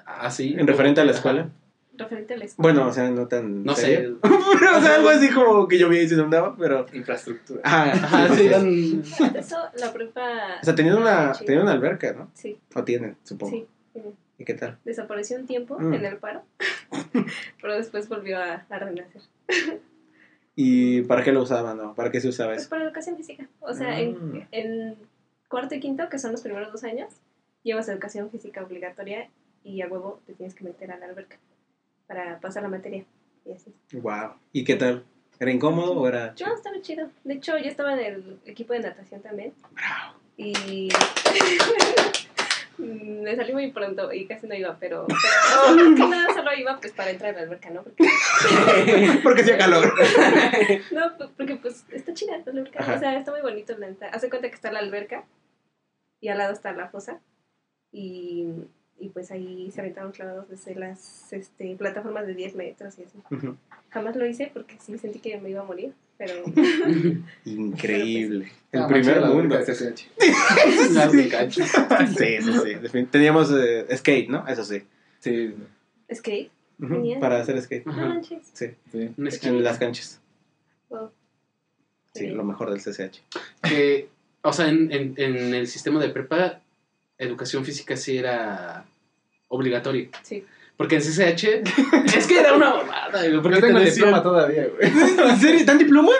[0.05, 0.55] así?
[0.57, 1.49] En referente a la Ajá.
[1.95, 2.73] Referente a la escuela.
[2.73, 3.63] Bueno, o sea, no tan.
[3.63, 4.17] No serio.
[4.23, 4.29] sé.
[4.59, 6.85] Pero, o sea, algo así como que llovía y se inundaba, pero.
[6.93, 7.61] Infraestructura.
[7.63, 9.03] Ajá, sí, eran-
[9.35, 10.57] Eso, la prepa...
[10.61, 12.29] O sea, tenían una, tenían una alberca, ¿no?
[12.33, 13.51] Sí, O tienen, supongo.
[13.55, 13.67] sí.
[13.93, 14.11] tiene.
[14.39, 14.77] ¿Y qué tal?
[14.85, 15.93] Desapareció un tiempo Mm.
[15.93, 16.41] en el paro,
[17.61, 19.21] pero después volvió a, a renacer.
[20.55, 21.93] ¿Y para qué lo usaban, no?
[21.95, 22.69] ¿Para qué se usaba Pues eso?
[22.69, 23.47] para educación física.
[23.59, 23.97] O sea, Mm.
[23.99, 24.95] en, en
[25.47, 27.09] cuarto y quinto, que son los primeros dos años,
[27.63, 29.29] llevas educación física obligatoria
[29.63, 31.37] y a huevo te tienes que meter a la alberca
[32.07, 33.05] para pasar la materia.
[33.45, 33.73] Y así.
[33.93, 34.35] Wow.
[34.51, 35.05] ¿Y qué tal?
[35.39, 36.33] ¿Era incómodo o era.?
[36.39, 37.09] No, estaba chido.
[37.23, 39.53] De hecho, yo estaba en el equipo de natación también.
[39.71, 40.19] Bravo.
[40.37, 40.89] Y
[42.77, 46.91] me salí muy pronto y casi no iba, pero, pero que nada solo iba pues
[46.93, 47.83] para entrar a la alberca, ¿no?
[47.83, 48.03] Porque,
[49.23, 49.93] Porque hacía calor.
[50.91, 52.95] no, pues, porque pues está chida la alberca, Ajá.
[52.95, 53.75] o sea, está muy bonito.
[54.11, 55.25] Hace cuenta que está la alberca
[56.19, 57.19] y al lado está la fosa
[57.91, 58.47] y,
[58.99, 63.17] y pues ahí se aventaron clavados desde las este, plataformas de 10 metros y así.
[63.89, 66.33] Jamás lo hice porque sí sentí que me iba a morir, pero
[67.45, 68.51] Increíble.
[68.71, 69.55] El Ah, primer manchada la mundo.
[72.17, 73.03] Sí, sí, sí.
[73.05, 74.47] Teníamos eh, skate, ¿no?
[74.47, 74.83] Eso sí.
[75.19, 75.53] Sí,
[76.13, 76.51] skate.
[77.19, 77.85] Para hacer skate.
[77.85, 78.49] manches.
[78.53, 78.67] Sí.
[78.91, 79.09] sí.
[79.17, 80.19] En las canchas.
[80.89, 81.11] Wow.
[82.13, 82.27] Sí, Sí.
[82.27, 83.21] lo mejor del CCH.
[83.63, 84.09] que
[84.45, 86.59] o sea, en, en, en el sistema de prepa,
[87.17, 88.85] educación física sí era
[89.47, 90.09] obligatorio.
[90.23, 90.43] Sí.
[90.75, 91.43] Porque en CCH
[92.17, 94.91] es que era una mamada, Yo tengo te el diploma todavía, güey.
[95.29, 95.65] ¿En serio?
[95.65, 96.11] ¿Tan diploma?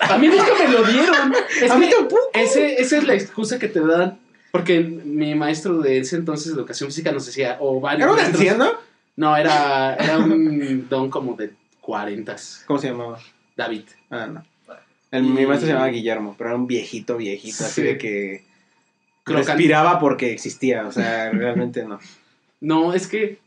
[0.00, 1.34] A mí nunca me lo dieron.
[1.62, 2.30] Es A mí tampoco.
[2.34, 4.18] ese, esa es la excusa que te dan.
[4.52, 8.34] Porque mi maestro de ese entonces, educación física, nos decía, o varios ¿Era un maestros-
[8.40, 8.70] anciano?
[9.16, 12.36] No, era, era un don como de 40.
[12.66, 13.18] ¿Cómo se llamaba?
[13.56, 13.84] David.
[14.10, 14.44] Ah, no.
[15.10, 17.82] El, Mi maestro se llamaba Guillermo, pero era un viejito, viejito, así Sí.
[17.86, 18.44] de que.
[19.26, 21.98] Respiraba porque existía, o sea, realmente no.
[22.60, 23.38] No, es que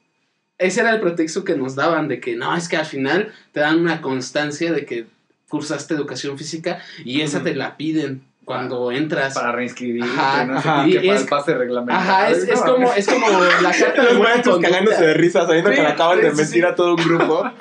[0.57, 3.61] ese era el pretexto que nos daban de que no, es que al final te
[3.61, 5.05] dan una constancia de que
[5.47, 9.33] cursaste educación física y esa te la piden cuando entras.
[9.35, 10.83] Para reinscribirte, Ajá, no ajá.
[10.83, 12.01] sé Y para es- el pase reglamentario.
[12.11, 13.27] Ajá, es, es No, como, es como
[13.61, 16.35] la carta de Los buena cagándose de risa sabiendo Sí, que le acaban de sí,
[16.37, 16.67] mentir sí.
[16.67, 17.43] a todo un grupo.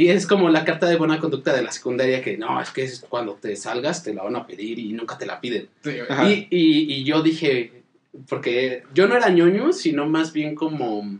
[0.00, 2.82] Y es como la carta de buena conducta de la secundaria que no, es que
[2.84, 5.68] es cuando te salgas te la van a pedir y nunca te la piden.
[5.84, 5.90] Sí.
[6.26, 7.82] Y, y, y yo dije,
[8.28, 11.18] porque yo no era ñoño, sino más bien como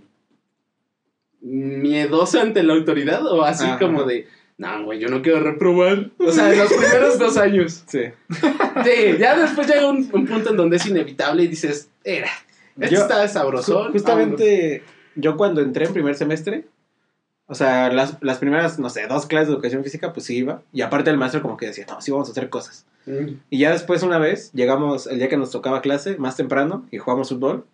[1.40, 3.78] miedoso ante la autoridad o así Ajá.
[3.78, 4.26] como de,
[4.58, 6.10] no, güey, yo no quiero reprobar.
[6.18, 7.82] O sea, en los primeros dos años.
[7.86, 8.00] Sí.
[8.84, 12.30] Sí, ya después llega un, un punto en donde es inevitable y dices, era,
[12.78, 13.88] esto Yo- está sabroso.
[13.88, 14.82] Ju- Justamente
[15.16, 16.64] yo cuando entré en primer semestre,
[17.50, 20.62] o sea, las, las primeras, no sé, dos clases de educación física, pues sí iba.
[20.72, 22.86] Y aparte el maestro como que decía, no, sí vamos a hacer cosas.
[23.50, 26.98] Y ya después una vez, llegamos el día que nos tocaba clase, más temprano, y
[26.98, 27.66] jugamos fútbol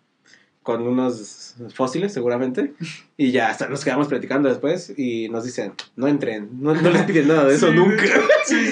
[0.63, 2.73] con unos fósiles seguramente.
[3.17, 7.03] Y ya hasta nos quedamos platicando después y nos dicen, no entren, no, no les
[7.03, 8.03] piden nada de eso nunca.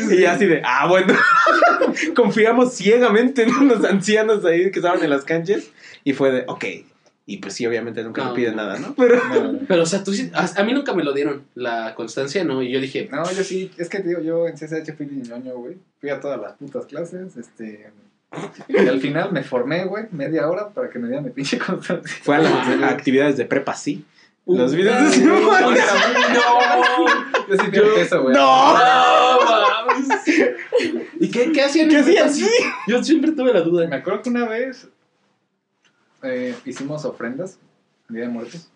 [0.10, 1.14] Y ya así de, ah, bueno,
[2.16, 5.66] confiamos ciegamente en unos ancianos ahí que estaban en las canchas.
[6.04, 6.66] Y fue de, ok.
[7.28, 8.30] Y pues sí, obviamente nunca No.
[8.30, 8.94] me piden nada, ¿no?
[8.98, 9.20] Pero
[9.52, 12.44] No, Pero, o sea, tú sí, a, a mí nunca me lo dieron, la constancia,
[12.44, 12.62] ¿no?
[12.62, 15.78] Y yo dije, No, yo sí, es que digo, yo en CSH fui ñoño, güey.
[16.00, 17.92] Fui a todas las putas clases, este.
[18.68, 22.16] Y al final me formé, güey, media hora para que me dieran mi pinche constancia.
[22.22, 24.06] fue a las actividades de prepa, sí.
[24.48, 25.74] Los Uh, videos de no, Simón.
[26.34, 27.06] no,
[27.48, 28.36] Yo sí a eso, güey.
[28.36, 28.74] ¡No!
[28.78, 30.08] No, mames.
[31.20, 31.90] ¿Y qué, qué hacían?
[31.90, 32.32] ¿Qué hacían?
[32.32, 32.48] Sí.
[32.88, 33.88] Yo siempre tuve la duda.
[33.88, 34.88] Me acuerdo que una vez
[36.26, 37.60] eh, hicimos ofrendas,
[38.10, 38.70] Día de Muertos.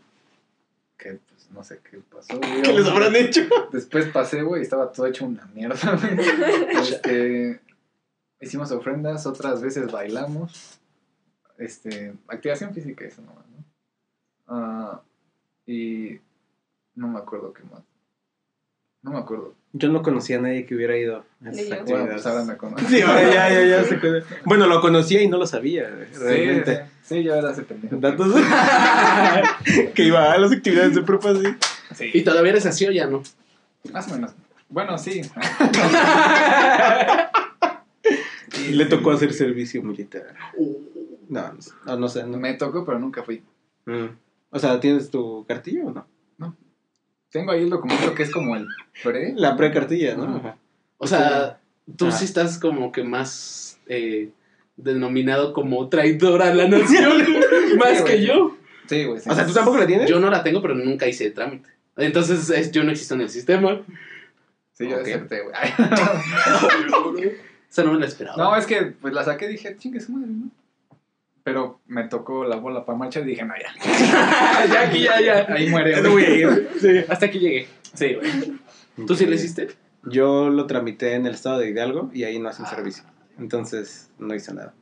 [0.97, 2.61] Que pues no sé qué pasó, güey.
[2.61, 3.41] ¿Qué les habrán hecho?
[3.71, 6.17] Después pasé, güey, y estaba todo hecho una mierda, güey.
[6.79, 7.61] Este,
[8.41, 10.79] hicimos ofrendas, otras veces bailamos.
[11.57, 13.63] Este, activación física, eso nomás, ¿no?
[14.47, 15.01] Ah,
[15.65, 16.19] y
[16.95, 17.83] no me acuerdo qué más.
[19.01, 19.55] No me acuerdo.
[19.71, 21.85] Yo no conocía a nadie que hubiera ido a esas.
[21.85, 22.89] Bueno, pues ahora me conozco.
[22.89, 23.83] Sí, ahora ya, ya, ya.
[23.83, 23.99] se.
[24.45, 26.85] Bueno, lo conocía y no lo sabía, realmente.
[27.03, 27.97] sí, sí, yo era ese pendejo.
[27.97, 28.33] Datos
[29.93, 31.55] que iba a las actividades de prepa, sí.
[31.95, 33.21] Sí, ¿Y todavía eres así o ya no?
[33.93, 34.31] más o menos.
[34.69, 35.21] Bueno, sí.
[38.67, 40.35] Y le tocó hacer servicio militar.
[41.29, 42.23] No, no, sé, no, no sé.
[42.23, 42.37] No.
[42.37, 43.43] Me tocó, pero nunca fui.
[43.85, 44.07] Mm.
[44.49, 46.07] O sea, ¿tienes tu cartilla o no?
[47.31, 48.67] Tengo ahí el documento que es como el
[49.03, 49.33] pre.
[49.35, 50.37] La precartilla, ¿no?
[50.37, 50.57] Ajá.
[50.97, 51.59] O sea,
[51.95, 54.29] tú sí estás como que más eh,
[54.77, 57.23] denominado como traidor a la nación,
[57.77, 58.55] más Sí, que yo.
[58.87, 59.19] Sí, güey.
[59.19, 59.29] sí.
[59.29, 60.09] O sea, ¿tú tampoco la tienes?
[60.09, 61.69] Yo no la tengo, pero nunca hice el trámite.
[61.97, 63.81] Entonces es- yo no existo en el sistema.
[64.73, 65.01] Sí, yo Ok.
[65.01, 65.55] acepté, güey.
[67.69, 68.35] O sea, no me la esperaba.
[68.35, 70.49] No, es que pues la saqué y dije, chingue su madre, ¿no?
[71.49, 74.67] Pero me tocó la bola para marcha y dije, no, ya.
[74.71, 75.47] ya aquí, ya, ya.
[75.49, 76.69] Ahí muere, no voy a ir.
[76.79, 77.03] Sí.
[77.09, 77.67] Hasta aquí llegué.
[77.93, 79.07] Sí, güey.
[79.07, 79.69] ¿Tú sí le hiciste?
[80.03, 83.03] Yo lo tramité en el estado de Hidalgo y ahí no hacen servicio.
[83.39, 84.73] Entonces no hice nada.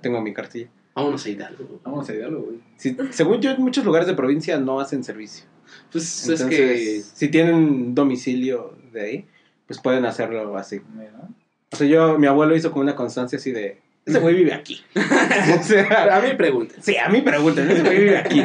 [0.00, 0.68] Tengo mi cartilla.
[0.94, 1.80] Vámonos a Hidalgo.
[1.84, 2.60] Vamos a diálogo, güey.
[2.76, 5.44] Sí, según yo, en muchos lugares de provincia no hacen servicio.
[5.90, 7.00] Pues Entonces, es que.
[7.16, 9.26] si tienen domicilio de ahí,
[9.66, 10.80] pues pueden hacerlo así.
[10.96, 11.28] Mira.
[11.72, 14.82] O sea, yo, mi abuelo hizo como una constancia así de, ese güey vive aquí.
[14.94, 16.82] o sea, A mí pregunten.
[16.82, 18.42] sí, a mí preguntan, ese güey vive aquí.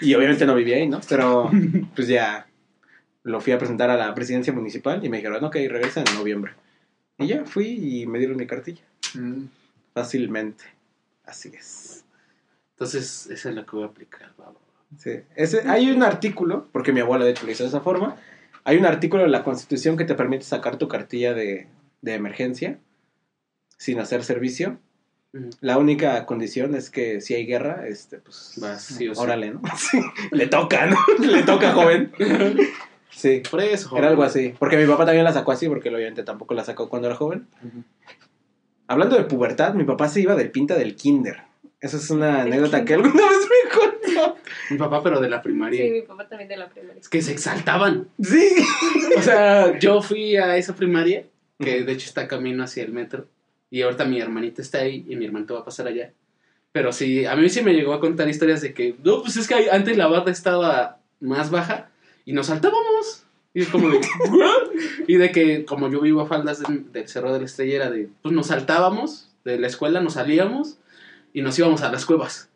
[0.00, 1.00] Y obviamente no vivía ahí, ¿no?
[1.08, 1.50] Pero
[1.94, 2.46] pues ya
[3.22, 6.52] lo fui a presentar a la presidencia municipal y me dijeron, ok, regresa en noviembre.
[7.18, 7.66] Y ya fui
[8.00, 8.82] y me dieron mi cartilla.
[9.14, 9.44] Mm.
[9.94, 10.64] Fácilmente.
[11.24, 12.04] Así es.
[12.74, 14.32] Entonces, esa es la que voy a aplicar.
[14.40, 14.58] va, va, va.
[14.98, 15.20] Sí.
[15.36, 18.16] Ese, hay un artículo, porque mi abuela de hecho lo hizo de esa forma,
[18.64, 21.68] hay un artículo en la Constitución que te permite sacar tu cartilla de,
[22.00, 22.78] de emergencia
[23.76, 24.78] sin hacer servicio.
[25.60, 29.20] La única condición es que si hay guerra, este, pues, Vas, sí o sí.
[29.20, 29.62] órale, ¿no?
[29.76, 30.00] Sí,
[30.32, 30.96] Le toca, ¿no?
[31.24, 32.10] Le toca, joven.
[33.10, 33.96] Sí, Por eso.
[33.96, 34.54] era algo así.
[34.58, 37.46] Porque mi papá también la sacó así, porque obviamente tampoco la sacó cuando era joven.
[38.88, 41.42] Hablando de pubertad, mi papá se iba del pinta del kinder.
[41.80, 44.36] Esa es una ¿Del anécdota que alguna vez me contó.
[44.70, 45.82] Mi papá, pero de la primaria.
[45.84, 47.00] Sí, mi papá también de la primaria.
[47.00, 48.08] Es que se exaltaban.
[48.22, 48.48] Sí.
[49.16, 51.24] O sea, yo fui a esa primaria,
[51.58, 53.28] que de hecho está camino hacia el metro.
[53.70, 56.12] Y ahorita mi hermanita está ahí y mi hermanito va a pasar allá.
[56.72, 59.48] Pero sí, a mí sí me llegó a contar historias de que, no, pues es
[59.48, 61.90] que antes la barda estaba más baja
[62.24, 63.24] y nos saltábamos.
[63.52, 64.00] Y es como de,
[65.08, 67.90] y de que como yo vivo a faldas del, del Cerro de la Estrella, era
[67.90, 70.78] de, pues nos saltábamos de la escuela, nos salíamos
[71.32, 72.48] y nos íbamos a las cuevas.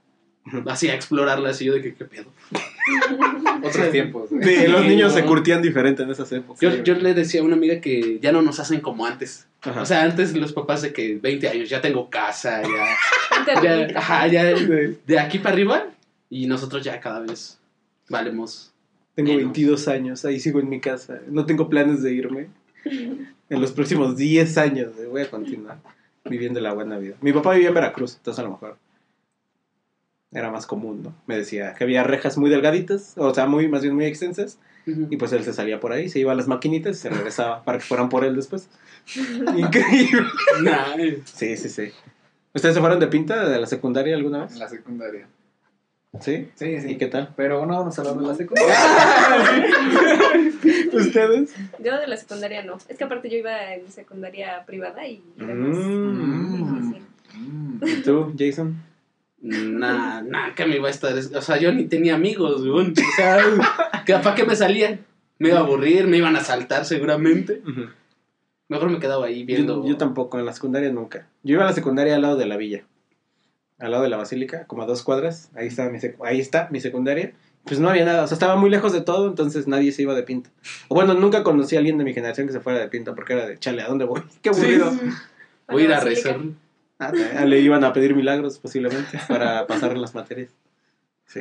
[0.67, 2.27] Así a explorarlas y yo de que, ¿qué pedo?
[3.63, 4.31] Otros tiempos.
[4.31, 4.43] güey.
[4.45, 6.61] Sí, los Sí, niños se curtían diferente en esas épocas.
[6.61, 9.47] Yo, yo le decía a una amiga que ya no nos hacen como antes.
[9.63, 9.83] Ajá.
[9.83, 14.27] O sea, antes los papás de que 20 años, ya tengo casa, ya, ya, ajá,
[14.27, 14.67] ya Sí.
[15.07, 15.87] de aquí para arriba
[16.29, 17.59] y nosotros ya cada vez
[18.09, 18.73] valemos.
[19.15, 19.45] Tengo Menos.
[19.45, 21.21] 22 años, ahí sigo en mi casa.
[21.29, 22.49] No tengo planes de irme.
[22.85, 25.79] En los próximos 10 años eh, voy a continuar
[26.25, 27.15] viviendo la buena vida.
[27.21, 28.77] Mi papá vivía en Veracruz, entonces a lo mejor
[30.35, 31.15] era más común, ¿no?
[31.27, 35.17] Me decía que había rejas muy delgaditas, o sea, muy, más bien muy extensas, y
[35.17, 37.79] pues él se salía por ahí, se iba a las maquinitas y se regresaba para
[37.79, 38.69] que fueran por él después.
[39.57, 40.27] Increíble.
[40.63, 40.95] Nah,
[41.25, 41.91] Sí, sí, sí.
[42.53, 44.57] ¿Ustedes se fueron de pinta de la secundaria alguna En vez?
[44.59, 45.27] la secundaria.
[46.21, 46.49] ¿Sí?
[46.55, 46.91] Sí, sí.
[46.93, 47.33] ¿Y qué tal?
[47.37, 48.75] Pero no vamos a hablar de la secundaria.
[50.93, 51.55] ¿Ustedes?
[51.83, 52.79] Yo de la secundaria no.
[52.89, 56.81] Es que aparte yo iba en secundaria privada y era más Mm.
[56.81, 57.03] difícil.
[57.37, 57.81] Mm.
[57.87, 58.77] ¿Y tú, Jason?
[59.45, 61.15] Nah, nah, que me iba a estar.
[61.15, 62.93] O sea, yo ni tenía amigos, weón.
[62.93, 63.39] O sea,
[64.05, 64.99] que ¿para qué me salía?
[65.39, 67.61] Me iba a aburrir, me iban a saltar seguramente.
[68.69, 69.83] Mejor me quedaba ahí viendo.
[69.83, 71.27] Yo, yo tampoco, en la secundaria nunca.
[71.43, 72.85] Yo iba a la secundaria al lado de la villa,
[73.79, 75.51] al lado de la basílica, como a dos cuadras.
[75.55, 77.33] Ahí está mi, secu- ahí está mi secundaria.
[77.65, 80.15] Pues no había nada, o sea, estaba muy lejos de todo, entonces nadie se iba
[80.15, 80.51] de pinta.
[80.89, 83.33] O bueno, nunca conocí a alguien de mi generación que se fuera de pinta porque
[83.33, 84.23] era de chale, ¿a dónde voy?
[84.43, 84.91] Qué aburrido.
[84.91, 84.99] sí.
[85.69, 86.39] Voy a ir a rezar.
[87.09, 90.51] Ah, le iban a pedir milagros posiblemente para pasar las materias.
[91.27, 91.41] Sí.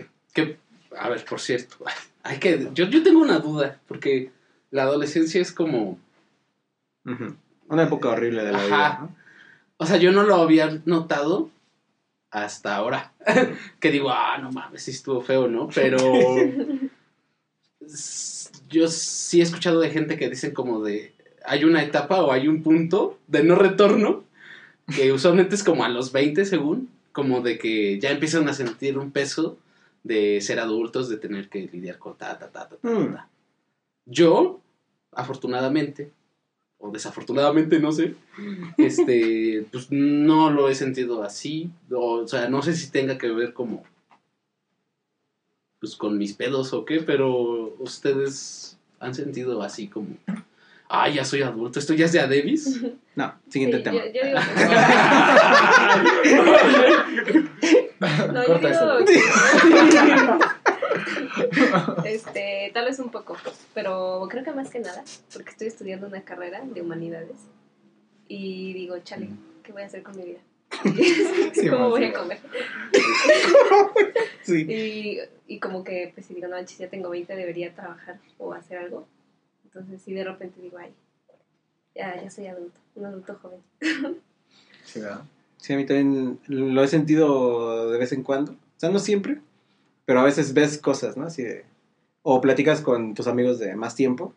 [0.97, 1.77] A ver, por cierto,
[2.23, 4.31] hay que, yo, yo tengo una duda, porque
[4.71, 5.99] la adolescencia es como.
[7.67, 8.65] Una época horrible de la Ajá.
[8.65, 8.97] vida.
[9.01, 9.23] ¿no?
[9.77, 11.49] o sea, yo no lo había notado
[12.31, 13.11] hasta ahora,
[13.79, 15.69] que digo, ah, no mames, sí estuvo feo, ¿no?
[15.73, 15.97] Pero
[18.69, 21.13] yo sí he escuchado de gente que dicen como de,
[21.45, 24.23] hay una etapa o hay un punto de no retorno,
[24.95, 28.97] que usualmente es como a los 20 según, como de que ya empiezan a sentir
[28.97, 29.57] un peso
[30.03, 33.13] de ser adultos, de tener que lidiar con ta, ta, ta, ta, ta, Mm.
[33.13, 33.29] ta.
[34.05, 34.59] Yo,
[35.11, 36.11] afortunadamente,
[36.77, 38.15] o desafortunadamente, no sé,
[38.77, 43.31] este, pues no lo he sentido así, o, o sea, no sé si tenga que
[43.31, 43.83] ver como,
[45.79, 50.17] pues con mis pedos o qué, pero ustedes han sentido así como,
[50.89, 52.81] ah, ya soy adulto, esto ya es de a Davis.
[53.15, 54.03] No, siguiente Sí, tema.
[54.05, 54.39] Yo, yo digo
[58.33, 58.79] No, yo Corta digo
[62.05, 63.37] este, tal vez un poco,
[63.73, 67.37] pero creo que más que nada, porque estoy estudiando una carrera de humanidades
[68.27, 69.29] y digo, chale,
[69.63, 70.39] ¿qué voy a hacer con mi vida?
[71.53, 72.39] Sí, ¿Cómo voy a comer?
[74.41, 74.65] Sí.
[74.67, 78.53] Y, y como que, pues si digo, no, manches, ya tengo 20, debería trabajar o
[78.53, 79.07] hacer algo.
[79.73, 80.91] Entonces, sí, de repente digo, ay,
[81.95, 83.59] ya, ya soy adulto, un adulto joven.
[84.85, 85.21] Sí, ¿verdad?
[85.57, 88.51] Sí, a mí también lo he sentido de vez en cuando.
[88.51, 89.39] O sea, no siempre,
[90.05, 91.25] pero a veces ves cosas, ¿no?
[91.25, 91.65] Así de...
[92.21, 94.33] O platicas con tus amigos de más tiempo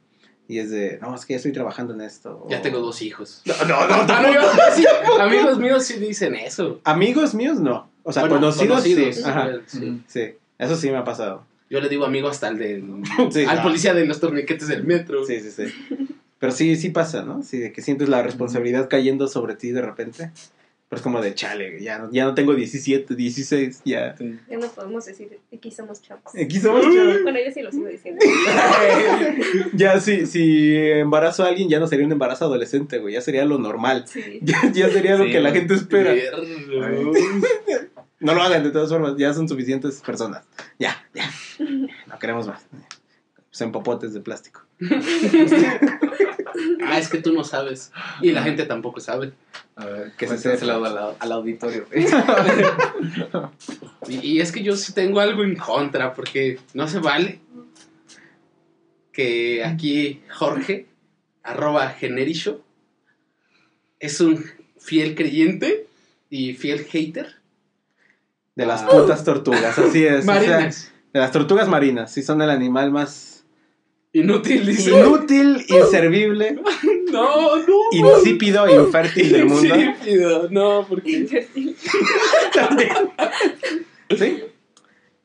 [0.48, 2.46] y es de, no, es que ya estoy trabajando en esto.
[2.48, 3.42] Ya tengo dos hijos.
[3.44, 4.84] No, no, no, Ah, no, sí,
[5.20, 6.80] amigos míos sí dicen eso.
[6.84, 7.88] Amigos míos, no.
[8.04, 9.22] O sea, Bueno, conocidos, conocidos, sí.
[9.24, 9.50] Ajá.
[9.66, 10.02] sí.
[10.06, 11.42] Sí, eso sí me ha pasado.
[11.68, 12.84] Yo le digo amigo hasta el del...
[13.30, 13.62] Sí, al no.
[13.62, 15.24] policía de los torniquetes del metro.
[15.24, 15.72] Sí, sí, sí.
[16.38, 17.42] Pero sí, sí pasa, ¿no?
[17.42, 20.30] Sí, de que sientes la responsabilidad cayendo sobre ti de repente.
[20.88, 24.14] Pero es como de chale, ya no, ya no tengo 17, 16, ya.
[24.48, 26.32] Ya no podemos decir, aquí somos chavos.
[26.40, 27.22] Aquí somos chavos.
[27.24, 28.24] Bueno, yo sí lo sigo diciendo.
[29.72, 33.44] Ya si, si embarazo a alguien ya no sería un embarazo adolescente, güey, ya sería
[33.44, 34.04] lo normal.
[34.06, 34.38] Sí.
[34.42, 36.14] Ya, ya sería lo Sí, que la gente espera.
[38.20, 40.44] No lo hagan de todas formas, ya son suficientes personas.
[40.78, 41.30] Ya, ya.
[42.06, 42.64] No queremos más.
[43.50, 44.62] Pues en popotes de plástico.
[46.86, 47.92] Ah, es que tú no sabes.
[48.22, 49.32] Y la gente tampoco sabe.
[49.74, 51.86] A ver, Que ¿qué se al, al, al auditorio?
[54.08, 57.40] Y, y es que yo sí tengo algo en contra, porque no se vale
[59.12, 60.86] que aquí Jorge,
[61.42, 62.62] arroba generisho,
[63.98, 64.44] es un
[64.78, 65.86] fiel creyente
[66.28, 67.36] y fiel hater.
[68.56, 70.20] De las putas tortugas, así es.
[70.20, 70.90] o sea, Marinas.
[71.12, 73.44] de las tortugas marinas, sí son el animal más
[74.12, 74.98] Inútil, dice.
[74.98, 76.58] inútil, inservible,
[77.12, 77.64] No, no.
[77.92, 79.76] insípido e infértil del mundo.
[79.76, 81.10] Insípido, no, porque.
[81.10, 81.76] Invertir.
[84.18, 84.44] ¿Sí?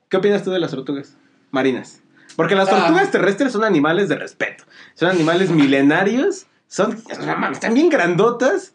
[0.10, 1.16] ¿Qué opinas tú de las tortugas
[1.52, 2.02] marinas?
[2.36, 2.80] Porque las Ah.
[2.80, 4.64] tortugas terrestres son animales de respeto.
[4.96, 6.48] Son animales milenarios.
[6.68, 6.98] Son,
[7.52, 8.74] están bien grandotas.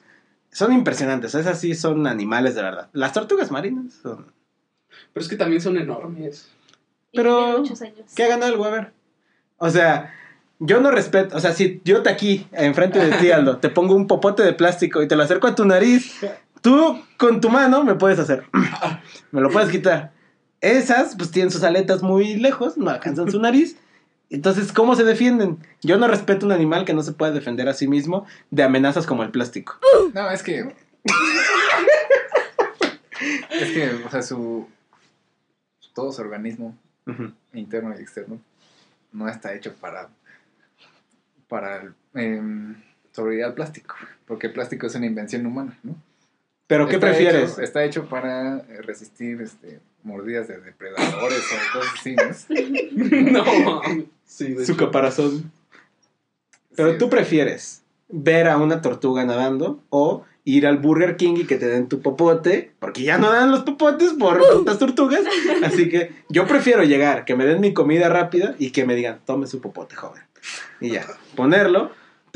[0.50, 1.34] son impresionantes.
[1.34, 2.88] Esas sí son animales de verdad.
[2.94, 4.32] Las tortugas marinas son...
[5.16, 6.50] Pero es que también son enormes.
[7.14, 8.12] Pero, viven muchos años.
[8.14, 8.92] Que hagan algo, a ver.
[9.56, 10.12] O sea,
[10.58, 11.34] yo no respeto.
[11.34, 14.52] O sea, si yo te aquí, enfrente de ti, Aldo, te pongo un popote de
[14.52, 16.20] plástico y te lo acerco a tu nariz,
[16.60, 18.44] tú con tu mano me puedes hacer.
[19.30, 20.12] me lo puedes quitar.
[20.60, 23.78] Esas, pues tienen sus aletas muy lejos, no alcanzan su nariz.
[24.28, 25.60] Entonces, ¿cómo se defienden?
[25.80, 29.06] Yo no respeto un animal que no se puede defender a sí mismo de amenazas
[29.06, 29.78] como el plástico.
[30.12, 30.74] No, es que.
[33.50, 34.68] es que, o sea, su.
[35.96, 36.76] Todo su organismo,
[37.54, 38.38] interno y externo,
[39.12, 40.10] no está hecho para.
[41.48, 42.74] para em,
[43.12, 43.94] sobrevivir al plástico.
[44.26, 45.96] Porque el plástico es una invención humana, ¿no?
[46.66, 47.52] Pero, ¿qué Está prefieres?
[47.52, 53.32] hecho- está hecho para eh, resistir este, mordidas de depredadores o cosas así, ¿no?
[53.32, 53.80] no.
[54.26, 54.84] Sí, de Su hecho.
[54.86, 55.50] caparazón.
[56.76, 56.98] Pero Sí.
[56.98, 61.66] tú prefieres ver a una tortuga nadando o ir al Burger King y que te
[61.66, 65.22] den tu popote, porque ya no dan los popotes por putas tortugas.
[65.64, 69.18] Así que yo prefiero llegar, que me den mi comida rápida y que me digan,
[69.26, 70.22] tome su popote, joven.
[70.80, 71.90] Y ya, ponerlo,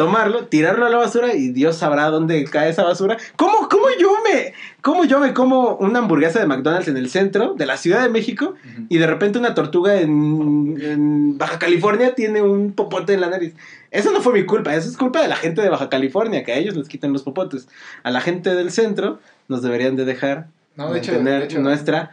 [0.04, 3.18] tomarlo, tirarlo a la basura y Dios sabrá dónde cae esa basura.
[3.36, 7.52] ¿Cómo, cómo yo me, cómo yo me como una hamburguesa de McDonald's en el centro
[7.52, 8.54] de la Ciudad de México
[8.88, 13.54] y de repente una tortuga en, en Baja California tiene un popote en la nariz.
[13.90, 16.52] Eso no fue mi culpa, eso es culpa de la gente de Baja California, que
[16.52, 17.68] a ellos les quitan los popotes.
[18.02, 20.46] A la gente del centro nos deberían de dejar
[20.76, 22.12] No, de hecho, tener hecho, nuestra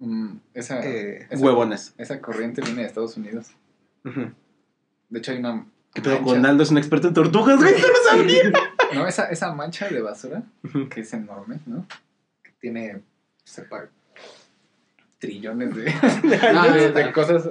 [0.00, 1.94] mm, esa, eh, esa- huevones.
[1.98, 3.50] esa corriente viene de Estados Unidos.
[4.02, 5.66] De hecho, hay una.
[5.96, 6.18] ¿Qué pedo?
[6.18, 8.52] Ronaldo es un experto en tortugas, güey, yo no sabía.
[8.94, 10.42] No, esa, esa mancha de basura,
[10.90, 11.86] que es enorme, ¿no?
[12.42, 13.00] Que tiene,
[13.44, 13.86] sepa,
[15.18, 17.48] trillones de, de, de cosas.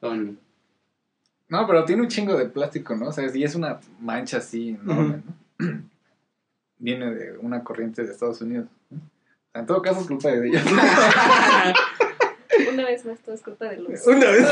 [0.00, 0.38] Con-
[1.48, 3.08] No, pero tiene un chingo de plástico, ¿no?
[3.08, 5.22] O sea, y es una mancha así enorme,
[5.58, 5.66] ¿no?
[6.78, 8.68] Viene de una corriente de Estados Unidos.
[8.90, 8.98] ¿no?
[8.98, 9.00] O
[9.52, 10.62] sea, En todo caso es culpa de ellos.
[12.72, 14.06] Una vez más, todo es culpa de los.
[14.06, 14.46] Una vez.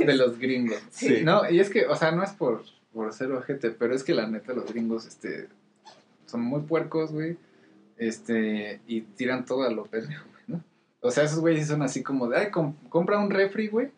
[0.06, 0.78] de los gringos.
[0.90, 1.20] Sí.
[1.22, 2.62] No, y es que, o sea, no es por,
[2.92, 5.48] por ser ojete, pero es que la neta los gringos, este,
[6.26, 7.36] son muy puercos, güey.
[7.96, 10.64] Este, y tiran todo a lo pendejo, güey, ¿no?
[11.00, 13.88] O sea, esos güeyes son así como de, ay, com- compra un refri, güey,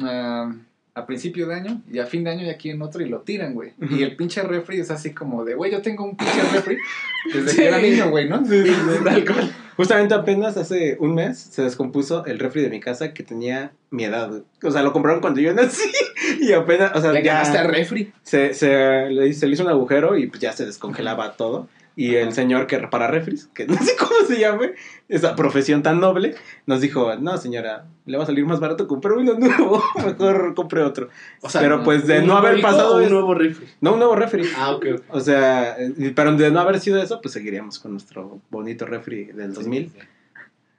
[0.00, 0.52] ah,
[0.94, 3.54] a principio de año, y a fin de año ya quieren otro y lo tiran,
[3.54, 3.72] güey.
[3.88, 6.76] Y el pinche refri es así como de, güey, yo tengo un pinche refri
[7.32, 7.56] desde Sí.
[7.58, 8.44] que era niño, güey, ¿no?
[8.44, 9.04] Sí, sí, sí.
[9.04, 9.52] Tal cual.
[9.80, 14.04] Justamente apenas hace un mes se descompuso el refri de mi casa que tenía mi
[14.04, 14.42] edad.
[14.62, 15.90] O sea, lo compraron cuando yo nací
[16.42, 18.12] y apenas, o sea, Le ya refri.
[18.22, 21.66] se, se, le, se le hizo un agujero y pues ya se descongelaba todo.
[22.00, 24.72] Y el señor que repara refris, que no sé cómo se llame,
[25.10, 26.34] esa profesión tan noble,
[26.64, 30.82] nos dijo, no señora, le va a salir más barato comprar uno nuevo, mejor compre
[30.82, 31.10] otro.
[31.42, 33.66] O sea, Pero pues de ¿un no haber pasado un nuevo refri.
[33.82, 34.44] No, un nuevo refri.
[34.56, 34.86] Ah, ok.
[35.10, 35.76] O sea,
[36.14, 39.92] pero de no haber sido eso, pues seguiríamos con nuestro bonito refri del 2000.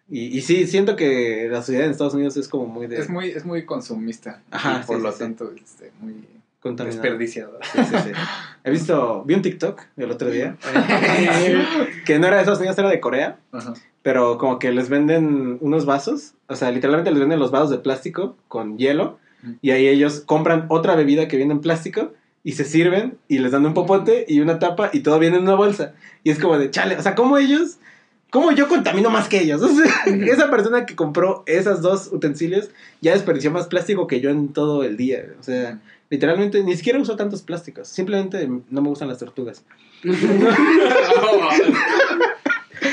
[0.10, 3.10] Y, y sí, siento que la sociedad en Estados Unidos es como muy de Es
[3.10, 4.42] muy, es muy consumista.
[4.50, 5.24] Ajá, y por sí, lo sí, sí.
[5.24, 6.16] tanto, este, muy
[7.74, 8.12] Sí, sí, sí.
[8.64, 10.56] He visto, vi un TikTok el otro día,
[12.06, 13.74] que no era de Estados Unidos, era de Corea, Ajá.
[14.04, 17.80] pero como que les venden unos vasos, o sea, literalmente les venden los vasos de
[17.80, 19.18] plástico con hielo,
[19.64, 23.52] y ahí ellos compran otra bebida que viene en plástico, y se sirven, y les
[23.52, 25.94] dan un popote y una tapa, y todo viene en una bolsa.
[26.24, 27.78] Y es como de, chale, o sea, ¿cómo ellos...
[28.32, 29.62] ¿Cómo yo contamino más que ellos?
[29.66, 32.70] O sea, esa persona que compró esos dos utensilios
[33.02, 35.26] ya desperdició más plástico que yo en todo el día.
[35.38, 35.82] O sea,
[36.12, 37.88] literalmente ni siquiera uso tantos plásticos.
[37.88, 39.66] Simplemente no me gustan las tortugas.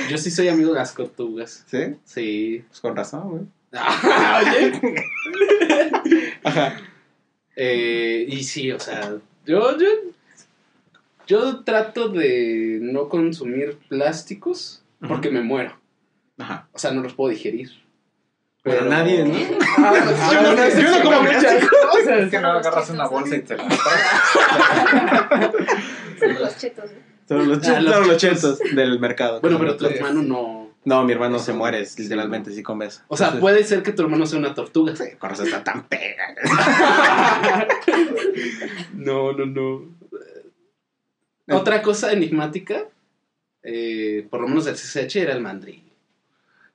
[0.09, 1.65] Yo sí soy amigo de las tortugas.
[1.67, 1.97] ¿Sí?
[2.05, 2.65] Sí.
[2.69, 3.43] Pues con razón, güey.
[3.73, 4.95] Oye.
[6.45, 6.77] Ajá.
[7.57, 9.89] Eh, y sí, o sea, yo, yo,
[11.27, 15.77] yo trato de no consumir plásticos porque me muero.
[16.39, 16.69] Ajá.
[16.73, 17.73] O sea, no los puedo digerir.
[18.63, 19.35] Pero nadie, ¿no?
[19.79, 21.63] Ah, Yo no- sé yo no como cosas.
[22.09, 23.65] Es que no agarras una bolsa y te la
[26.19, 26.99] Son los chetos, ¿no?
[27.29, 28.59] Son los, Ah, chetos, los los chetos.
[28.59, 29.41] chetos del mercado.
[29.41, 29.95] Bueno, pero tu Sí.
[29.95, 30.69] hermano no.
[30.85, 32.03] No, mi hermano se muere, sí.
[32.03, 33.03] literalmente, si comes.
[33.09, 34.97] O sea, Entonces, puede ser que tu hermano sea una tortuga.
[34.97, 36.35] sí, con está tan pega.
[38.95, 39.83] No, no, no.
[41.51, 42.85] Otra cosa enigmática,
[43.63, 45.88] eh, por lo menos del CCH, era el mandril.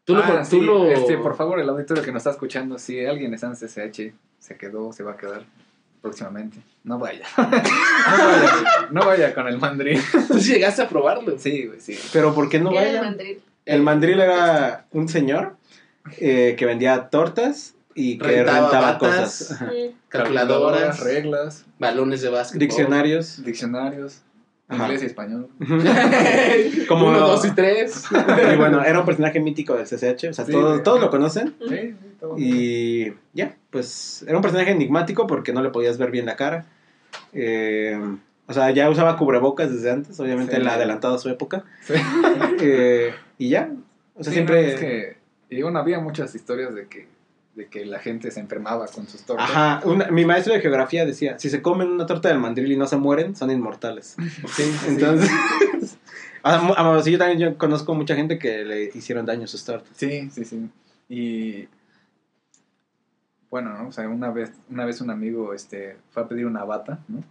[0.06, 0.24] Tú lo.
[0.24, 3.34] Ah, tú sí, lo- este, por favor, el auditorio que nos está escuchando, si alguien
[3.34, 5.44] está en CCH, se quedó, se va a quedar
[6.02, 6.58] próximamente.
[6.84, 7.26] No vaya.
[7.38, 8.52] no vaya.
[8.92, 10.02] No vaya con el mandril.
[10.28, 11.38] Tú llegaste a probarlo.
[11.40, 11.98] Sí, güey, sí.
[12.12, 13.42] Pero ¿por qué no ¿Qué era el mandril?
[13.66, 15.56] El mandril era un señor
[16.18, 19.38] eh, que vendía tortas y que Rentaba rentaba batas.
[19.48, 19.70] cosas.
[20.10, 22.60] Calculadoras, reglas, balones de básquet.
[22.60, 23.42] Diccionarios.
[23.46, 24.22] diccionarios.
[24.70, 24.84] Ajá.
[24.86, 25.50] Inglés y español.
[26.88, 28.06] Como- Uno, dos y tres.
[28.54, 31.54] Y bueno, era un personaje mítico del CCH, o sea, Sí, todos, todos lo conocen.
[31.68, 32.36] Sí, sí, todo.
[32.38, 36.66] Y ya, pues era un personaje enigmático porque no le podías ver bien la cara.
[37.34, 38.00] Eh,
[38.48, 40.62] o sea, ya usaba cubrebocas desde antes, obviamente Sí.
[40.62, 41.64] él ha adelantado a su época.
[41.82, 41.94] Sí.
[42.62, 43.70] Eh, y ya,
[44.16, 44.62] o sea, Sí, siempre...
[44.64, 45.18] no, es que,
[45.50, 47.08] y bueno, había muchas historias de que,
[47.56, 49.50] de que la gente se enfermaba con sus tortas.
[49.50, 52.78] Ajá, una- mi maestro de geografía decía, si se comen una torta del mandril y
[52.78, 54.16] no se mueren, son inmortales.
[54.56, 55.30] Sí, Entonces,
[56.44, 59.64] mu- ah, sí, yo también yo conozco mucha gente que le hicieron daño a sus
[59.64, 59.92] tortas.
[59.96, 60.70] Sí, sí, sí.
[61.10, 61.68] Y
[63.52, 63.88] bueno, ¿no?
[63.90, 67.24] O sea, una vez, una vez un amigo este, fue a pedir una bata, ¿no?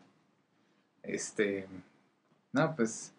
[1.02, 1.66] Este,
[2.52, 3.12] no, pues,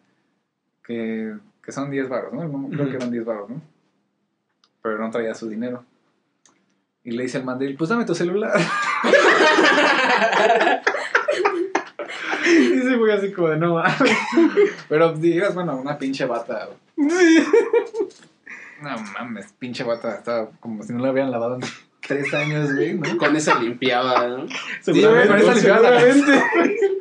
[0.82, 2.48] que, que son 10 baros, ¿no?
[2.48, 3.60] No, Creo que eran 10 baros, ¿no?
[4.82, 5.84] Pero no traía su dinero.
[7.04, 8.52] Y le dice al mandril, pues dame tu celular.
[12.46, 14.16] y se fue así como de no mames.
[14.88, 16.68] Pero digas, bueno, una pinche bata.
[16.96, 17.10] No
[19.18, 20.14] mames, pinche bata.
[20.16, 21.62] Estaba como si no la habían lavado en
[22.00, 23.16] tres años, güey, ¿no?
[23.18, 24.46] Con esa limpiaba, ¿no?
[24.80, 26.00] Seguramente, con esa limpiada.
[26.00, 26.42] seguramente.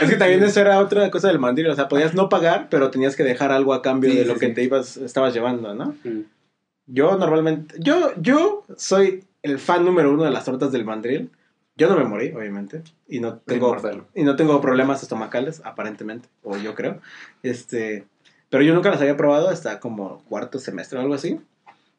[0.00, 2.90] Es que también eso era otra cosa del mandril, o sea, podías no pagar, pero
[2.92, 4.54] tenías que dejar algo a cambio Sí, de sí, lo que sí.
[4.54, 5.96] te ibas, estabas llevando, ¿no?
[6.04, 6.20] Mm.
[6.92, 11.30] Yo normalmente, yo, yo soy el fan número uno de las tortas del mandril.
[11.74, 14.04] Yo no me morí, obviamente, y no tengo, Inmortal.
[14.14, 17.00] y no tengo problemas estomacales, aparentemente, o yo creo.
[17.42, 18.04] Este,
[18.50, 21.40] pero yo nunca las había probado hasta como cuarto semestre o algo así.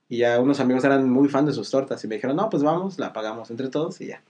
[0.10, 2.62] Y ya unos amigos eran muy fan de sus tortas y me dijeron, no, pues
[2.62, 4.22] vamos, la pagamos entre todos y ya.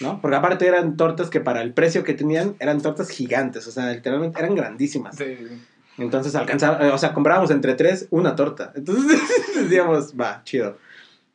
[0.00, 0.20] ¿No?
[0.22, 3.92] Porque aparte eran tortas que para el precio que tenían eran tortas gigantes, o sea,
[3.92, 5.16] literalmente eran grandísimas.
[5.16, 5.60] Sí, sí.
[5.98, 8.72] Entonces alcanzaba, eh, o sea, comprábamos entre tres una torta.
[8.74, 9.18] Entonces
[9.56, 10.78] decíamos, va, chido.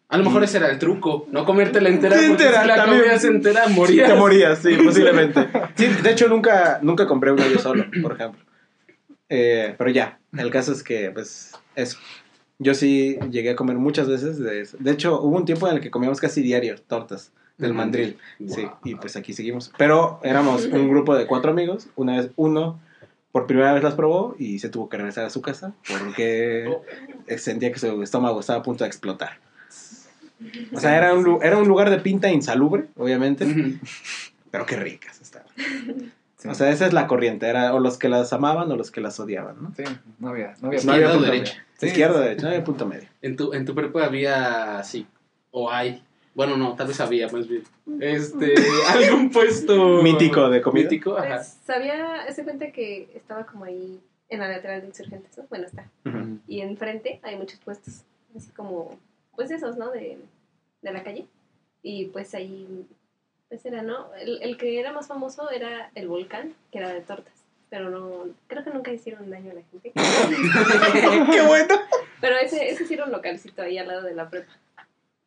[0.09, 2.75] A lo mejor ese era el truco, no comértela entera, Sí, porque entera, si la
[2.75, 3.01] también.
[3.01, 4.09] comías entera morías.
[4.09, 5.47] te morías, sí, posiblemente.
[5.75, 8.41] Sí, de hecho, nunca, nunca compré una yo solo, por ejemplo.
[9.29, 11.97] Eh, pero ya, el caso es que, pues, eso.
[12.59, 14.75] Yo sí llegué a comer muchas veces de eso.
[14.79, 18.17] De hecho, hubo un tiempo en el que comíamos casi diario tortas del mandril.
[18.39, 18.55] mandril.
[18.55, 18.73] Sí, Wow.
[18.83, 19.71] y pues aquí seguimos.
[19.77, 21.87] Pero éramos un grupo de cuatro amigos.
[21.95, 22.79] Una vez uno
[23.31, 26.77] por primera vez las probó y se tuvo que regresar a su casa porque
[27.37, 29.39] sentía que su estómago estaba a punto de explotar.
[30.73, 33.45] O sea, era un, era un lugar de pinta insalubre, obviamente,
[34.49, 35.47] pero qué ricas estaban.
[36.37, 36.47] Sí.
[36.47, 38.99] O sea, esa es la corriente, era o los que las amaban o los que
[38.99, 39.73] las odiaban, ¿no?
[39.75, 39.83] Sí,
[40.17, 40.83] no había, no había.
[40.83, 41.53] No había Izquierda o punto derecha.
[41.53, 41.65] medio.
[41.77, 42.23] Sí, Izquierda, sí.
[42.23, 43.07] derecha, no había punto medio.
[43.21, 45.05] En tu, en tu prepa había así,
[45.51, 46.03] o hay,
[46.33, 47.63] bueno, no, tal vez había más bien,
[47.99, 48.53] este,
[48.89, 50.83] algún puesto Mítico de comida.
[50.83, 51.35] Mítico, ajá.
[51.37, 55.45] Pues sabía, ese cuenta que estaba como ahí en la lateral de insurgentes, ¿no?
[55.49, 55.89] Bueno, está.
[56.05, 56.39] Ujú.
[56.47, 58.03] Y enfrente hay muchos puestos,
[58.35, 58.97] así como,
[59.35, 59.91] pues esos, ¿no?
[59.91, 60.17] De,
[60.81, 61.27] de la calle.
[61.83, 62.85] Y pues ahí,
[63.49, 64.13] pues era, ¿no?
[64.15, 67.33] El, el que era más famoso era el volcán, que era de tortas.
[67.69, 69.91] Pero no, creo que nunca hicieron daño a la gente.
[71.31, 71.75] ¡Qué bueno!
[72.19, 74.51] Pero ese, ese sí era un localcito ahí al lado de la prepa.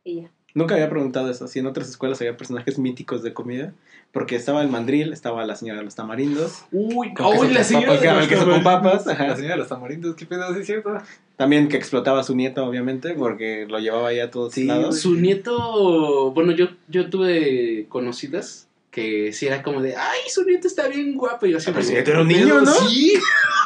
[0.04, 0.30] Y ya.
[0.54, 3.72] Nunca había preguntado eso, si en otras escuelas había personajes míticos de comida,
[4.12, 8.28] porque estaba el mandril, estaba la señora de los tamarindos, Uy, uy, la señora papas,
[8.28, 10.54] de los con papas, La señora de los tamarindos, ¿qué pedo?
[10.54, 10.96] ¿Sí es cierto?
[11.36, 15.00] también que explotaba a su nieto, obviamente, porque lo llevaba ahí a todos Sí, lados.
[15.00, 20.68] Su nieto, bueno, yo, yo tuve conocidas que sí era como de, ay, su nieto
[20.68, 21.46] está bien guapo.
[21.46, 22.60] Y yo siempre Pero su nieto era un "¿Qué niño, pedo?".
[22.66, 22.72] ¿no?
[22.88, 23.14] Sí.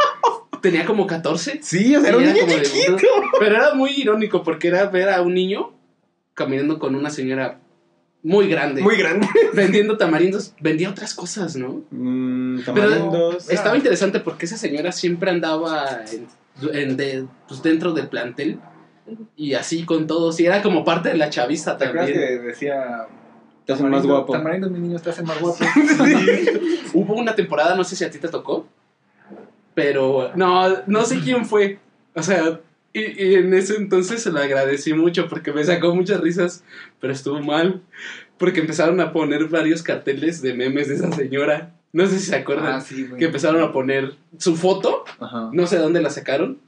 [0.63, 1.61] Tenía como 14.
[1.63, 2.97] Sí, o sea, era un niño como de- chiquito.
[3.39, 5.73] Pero era muy irónico porque era ver a un niño
[6.39, 7.59] caminando con una señora
[8.23, 8.81] muy grande.
[8.83, 9.27] Muy grande.
[9.53, 10.55] vendiendo tamarindos.
[10.61, 11.83] Vendía otras cosas, ¿no?
[11.91, 13.51] Mm, Pero tamarindos.
[13.51, 16.27] estaba interesante porque esa señora siempre andaba en,
[16.75, 18.59] en de- pues, dentro del plantel
[19.37, 20.39] y así con todos.
[20.41, 22.29] Y era como parte de la chaviza ¿Te acuerdas también.
[22.29, 23.07] que decía...
[23.67, 24.33] Te hacen más "Tamarindo- guapo.
[24.33, 25.59] Tamarindo, mi niño, te hacen más guapo.
[26.95, 28.67] Hubo una temporada, no sé si a ti te tocó,
[29.75, 31.79] pero no, no sé quién fue.
[32.15, 32.61] O sea,
[32.99, 36.65] y, y en ese entonces se lo agradecí mucho porque me sacó muchas risas,
[37.01, 37.81] pero estuvo mal.
[38.39, 41.75] Porque empezaron a poner varios carteles de memes de esa señora.
[41.93, 42.75] No sé si se acuerdan.
[42.75, 45.51] Ah, sí, que empezaron a poner su foto, Ajá.
[45.53, 46.59] no sé de dónde la sacaron,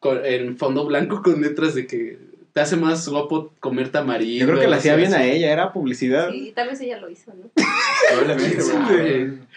[0.00, 2.18] con- en fondo blanco con letras de que
[2.52, 4.38] te hace más guapo comer tamarindo.
[4.40, 6.30] Yo creo que la hacía bien a ella, era publicidad.
[6.30, 7.50] Sí, tal vez ella lo hizo, ¿no?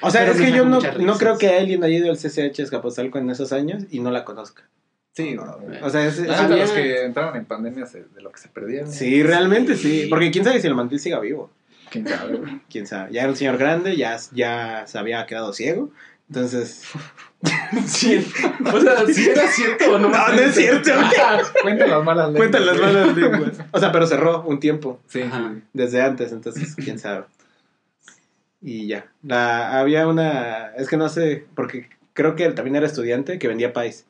[0.02, 2.60] O sea, Pero es que yo no, no creo que alguien haya ido al CCH
[2.60, 4.64] Escapotzalco en esos años y no la conozca.
[5.16, 5.38] Sí,
[5.82, 8.32] O sea, es, es- Ah, Ah, había- los que entraron en pandemia se- de lo
[8.32, 8.92] que se perdieron.
[8.92, 10.08] sí, realmente sí.
[10.10, 11.50] Porque quién sabe si el mantil siga vivo.
[11.90, 12.60] ¿Quién sabe, güey?
[12.70, 13.14] Quién sabe.
[13.14, 15.92] Ya era un señor grande, ya, ya se había quedado ciego.
[16.28, 16.84] Entonces.
[17.86, 18.28] sí.
[18.74, 20.10] O sea, si era cierto o no.
[20.10, 20.92] No, no es cierto.
[21.62, 22.38] Cuentan las malas lenguas.
[22.38, 22.94] Cuentan las güey.
[22.94, 23.52] malas lenguas.
[23.72, 25.00] O sea, pero cerró un tiempo.
[25.08, 25.52] Sí, Ajá.
[25.56, 25.62] sí.
[25.72, 27.26] Desde antes, entonces, quién sabe.
[28.62, 29.06] Y ya.
[29.24, 30.72] La, había una.
[30.76, 34.06] Es que no sé, porque creo que él también era estudiante, que vendía pies.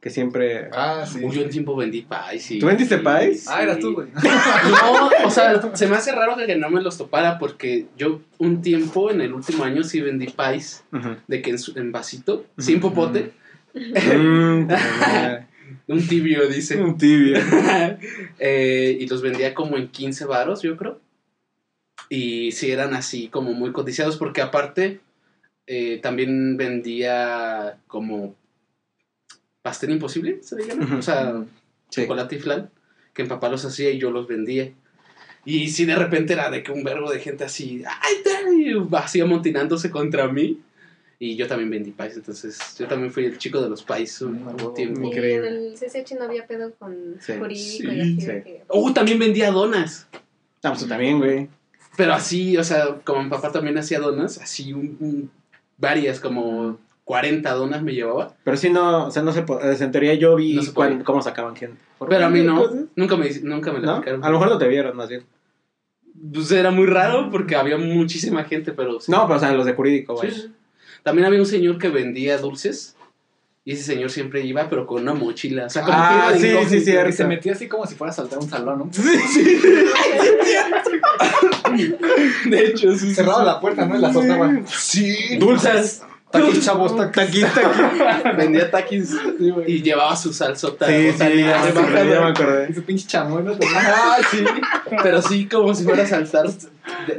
[0.00, 0.70] Que siempre...
[0.72, 1.18] Ah, sí.
[1.22, 2.42] Uy, yo un tiempo vendí pies.
[2.42, 2.58] sí.
[2.58, 3.46] ¿Tú vendiste pies?
[3.48, 4.08] Ah, eras tú, güey.
[4.14, 8.62] No, o sea, se me hace raro que no me los topara porque yo un
[8.62, 10.84] tiempo, en el último año, sí vendí pies.
[11.28, 13.32] De que en, su- en vasito, sin popote.
[13.74, 14.68] Mm.
[15.86, 16.80] Un tibio, dice.
[16.82, 17.38] Un tibio.
[18.38, 20.98] Eh, y los vendía como en 15 varos, yo creo.
[22.08, 25.00] Y sí eran así como muy codiciados porque aparte
[25.66, 28.34] eh, también vendía como
[29.62, 30.96] pastel imposible, ¿se le llama?
[30.98, 31.42] O sea,
[31.90, 32.02] Sí.
[32.02, 32.70] chocolate y flan,
[33.12, 34.72] que mi papá los hacía y yo los vendía.
[35.44, 38.74] Y sí, de repente era de que un verbo de gente así, ¡ay!
[38.92, 40.60] Así amontinándose contra mí.
[41.22, 44.42] Y yo también vendí pies, entonces yo también fui el chico de los pies un,
[44.46, 44.72] huevo.
[44.72, 45.02] tiempo.
[45.02, 45.48] Y Increíble.
[45.48, 47.34] en el CCH no había pedo con Sí.
[47.38, 48.26] jurídico Sí, y así sí.
[48.26, 48.62] que...
[48.68, 50.06] Oh, también vendía donas.
[50.62, 51.48] Ah, pues también, güey.
[51.96, 55.30] Pero así, o sea, como mi papá también hacía donas, así un- un-
[55.76, 56.78] varias, como
[57.10, 58.36] 40 donas me llevaba.
[58.44, 59.76] Pero sí, no, o sea, no se puede.
[59.82, 60.62] En teoría yo vi No
[61.04, 61.76] cómo sacaban gente.
[61.98, 62.82] ¿Por Pero a mí no, cosas?
[62.94, 63.92] nunca me, nunca me la ¿No?
[63.94, 64.22] aplicaron.
[64.22, 65.24] A lo mejor no te vieron, más bien.
[66.32, 69.00] Pues era muy raro porque había muchísima gente, pero...
[69.00, 69.10] sí.
[69.10, 70.40] No, pero o sea, los de jurídico, Sí, güey.
[70.40, 70.52] sí.
[71.02, 72.94] También había un señor que vendía dulces.
[73.64, 75.66] Y ese señor siempre iba, pero con una mochila.
[75.66, 77.10] O sea, como Ah, que iba de sí, sí, cierto.
[77.10, 78.88] Y se metía así como si fuera a saltar un salón, ¿no?
[82.50, 83.08] De hecho, sí.
[83.08, 83.46] sí, Cerraba sí.
[83.46, 83.96] la puerta, ¿no?
[83.96, 84.52] Y la soltaba.
[84.68, 85.36] Sí.
[85.38, 86.04] Dulces.
[86.30, 87.14] Taquis, chavos, taquis.
[87.14, 88.36] Taquis, taquis.
[88.36, 89.16] Vendía taquis
[89.66, 90.86] y llevaba su salsota.
[90.86, 92.70] Sí, sí, ya, de sí, ya me acordé.
[92.70, 93.18] Ese pinche.
[93.18, 94.44] Ah, sí.
[95.02, 96.46] Pero sí, como si fuera a saltar.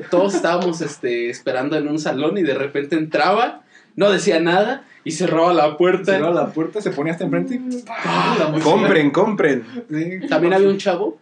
[0.09, 3.63] Todos estábamos este, esperando en un salón y de repente entraba,
[3.95, 6.13] no decía nada y cerraba la puerta.
[6.13, 7.81] Cerraba la puerta, se ponía hasta enfrente y.
[7.81, 8.35] ¡pah!
[8.39, 8.63] La mochila.
[8.63, 9.65] Compren, compren.
[9.89, 10.27] Sí.
[10.29, 11.19] También había un chavo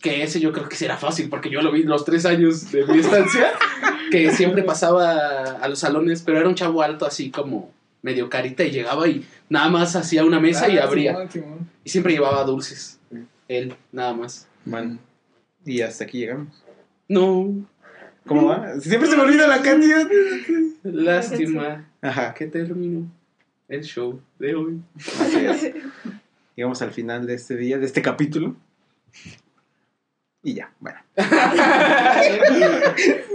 [0.00, 2.70] que ese yo creo que sí era fácil porque yo lo vi los tres años
[2.70, 3.52] de mi estancia
[4.10, 7.72] que siempre pasaba a los salones, pero era un chavo alto así como
[8.02, 11.70] medio carita y llegaba y nada más hacía una mesa y Ah, abría Simón, Simón.
[11.84, 12.98] y siempre llevaba dulces.
[13.48, 14.46] Él, nada más.
[14.64, 14.98] Bueno,
[15.64, 16.48] y hasta aquí llegamos.
[17.08, 17.66] No,
[18.26, 18.78] ¿Cómo va?
[18.80, 20.08] Siempre se me olvida la canción.
[20.82, 22.34] lástima Ajá.
[22.34, 23.06] que terminó
[23.68, 24.80] el show de hoy.
[24.96, 25.72] Así es.
[26.56, 28.54] Llegamos al final de este día, de este capítulo.
[30.42, 30.98] Y ya, bueno.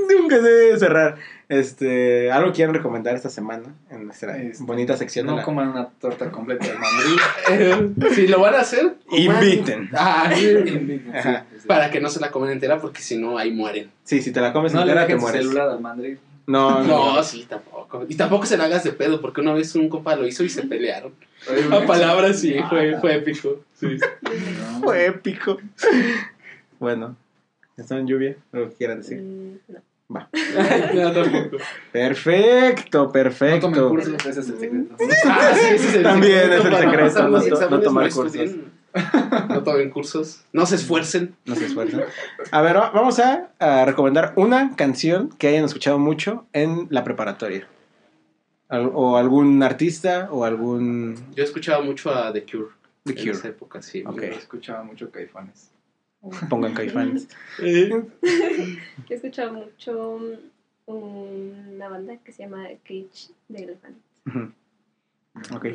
[0.09, 1.15] Nunca se debe cerrar.
[1.47, 5.27] Este, ¿Algo quieren recomendar esta semana en nuestra Este, bonita sección?
[5.27, 7.93] de No la- coman una torta completa de mandril.
[8.15, 9.89] Si lo van a hacer, Inviten.
[9.93, 10.31] Ah,
[11.13, 11.45] Ajá.
[11.67, 13.91] para que no se la comen entera porque si no ahí mueren.
[14.03, 15.41] Sí, si te la comes No le entera te mueres.
[15.41, 16.19] celular al mandril.
[16.47, 17.15] No, no.
[17.15, 18.05] No, sí, tampoco.
[18.07, 20.49] Y tampoco se la hagas de pedo, porque una vez un compa lo hizo y
[20.49, 21.13] se pelearon.
[21.71, 23.01] A palabras sí, Ah, fue, no.
[23.01, 23.63] fue épico.
[23.73, 23.97] Sí.
[24.21, 24.79] no.
[24.81, 25.57] Fue épico.
[26.79, 27.15] Bueno,
[27.77, 28.35] ¿están en lluvia?
[28.51, 29.21] Lo que quieran decir.
[29.21, 29.79] Mm, no.
[30.93, 31.57] No, tampoco.
[31.91, 33.71] Perfecto, No perfecto.
[33.71, 34.95] tomen cursos, ese es el secreto.
[35.25, 37.79] Ah, sí, ese es el También secreto es el para secreto, pasar no to- no
[37.81, 38.71] tomar estudien.
[39.49, 40.45] No tomen cursos.
[40.53, 41.35] No se esfuercen.
[41.45, 42.03] No se esfuerzan.
[42.51, 47.03] A ver, va- vamos a, a recomendar una canción que hayan escuchado mucho en la
[47.03, 47.67] preparatoria.
[48.69, 52.69] Al- o algún artista o algún Yo escuchaba mucho a The Cure.
[53.03, 53.31] The En Cure.
[53.31, 54.03] esa época, sí.
[54.05, 54.21] Ok.
[54.21, 55.71] Escuchaba mucho Caifanes.
[56.49, 57.27] Pongan caifanes.
[57.61, 58.03] Eh, Yo
[59.09, 60.19] he escuchado mucho
[60.87, 63.97] una banda que se llama Cage de Elephant.
[65.53, 65.65] Ok.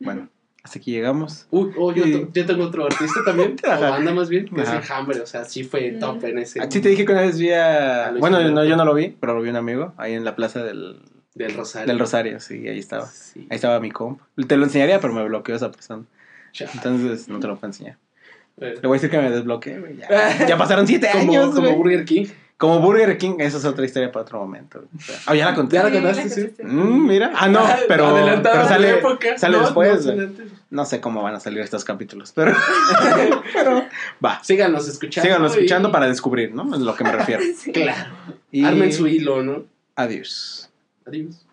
[0.00, 0.28] Bueno,
[0.62, 1.46] hasta aquí llegamos.
[1.50, 2.26] Uy, oh, yo, Sí.
[2.32, 4.78] tengo otro artista también, o banda más bien, que es Ajá.
[4.78, 5.98] el Hambre, o sea, sí fue Mm.
[5.98, 6.60] top en ese.
[6.60, 8.08] Así te dije que una vez vi a...
[8.08, 10.36] A Bueno, no, yo no lo vi, pero lo vi un amigo ahí en la
[10.36, 11.00] plaza del,
[11.34, 11.86] Del Rosario.
[11.88, 13.06] del Rosario, sí, ahí estaba.
[13.06, 13.46] Sí.
[13.50, 14.20] Ahí estaba mi comp.
[14.46, 16.04] Te lo enseñaría, pero me bloqueó esa persona.
[16.74, 17.96] Entonces no te lo puedo enseñar.
[18.60, 21.54] Eh, Le voy a decir que me desbloqueé, güey, Ya, ya pasaron siete como, años,
[21.54, 21.76] como.
[21.76, 22.26] Burger King.
[22.56, 24.82] Como Burger King, esa es otra historia para otro momento.
[25.26, 25.76] Ah, ya la conté.
[25.76, 26.62] Ya la Sí, contaste, sí.
[26.64, 27.30] Mm, mira.
[27.36, 29.38] Ah, no, pero, Adelantada pero a sale, la época.
[29.38, 30.08] sale No, después.
[30.70, 32.52] no, sé cómo van a salir estos capítulos, pero,
[33.52, 33.84] pero
[34.24, 34.42] va.
[34.42, 35.24] Síganos escuchando.
[35.28, 36.74] Síganlo escuchando y- para descubrir, ¿no?
[36.74, 37.42] Es lo que me refiero.
[37.56, 37.70] Sí.
[37.70, 38.10] Claro.
[38.50, 39.62] Y Armen su hilo, ¿no?
[39.94, 40.68] adiós.
[41.06, 41.46] Adiós.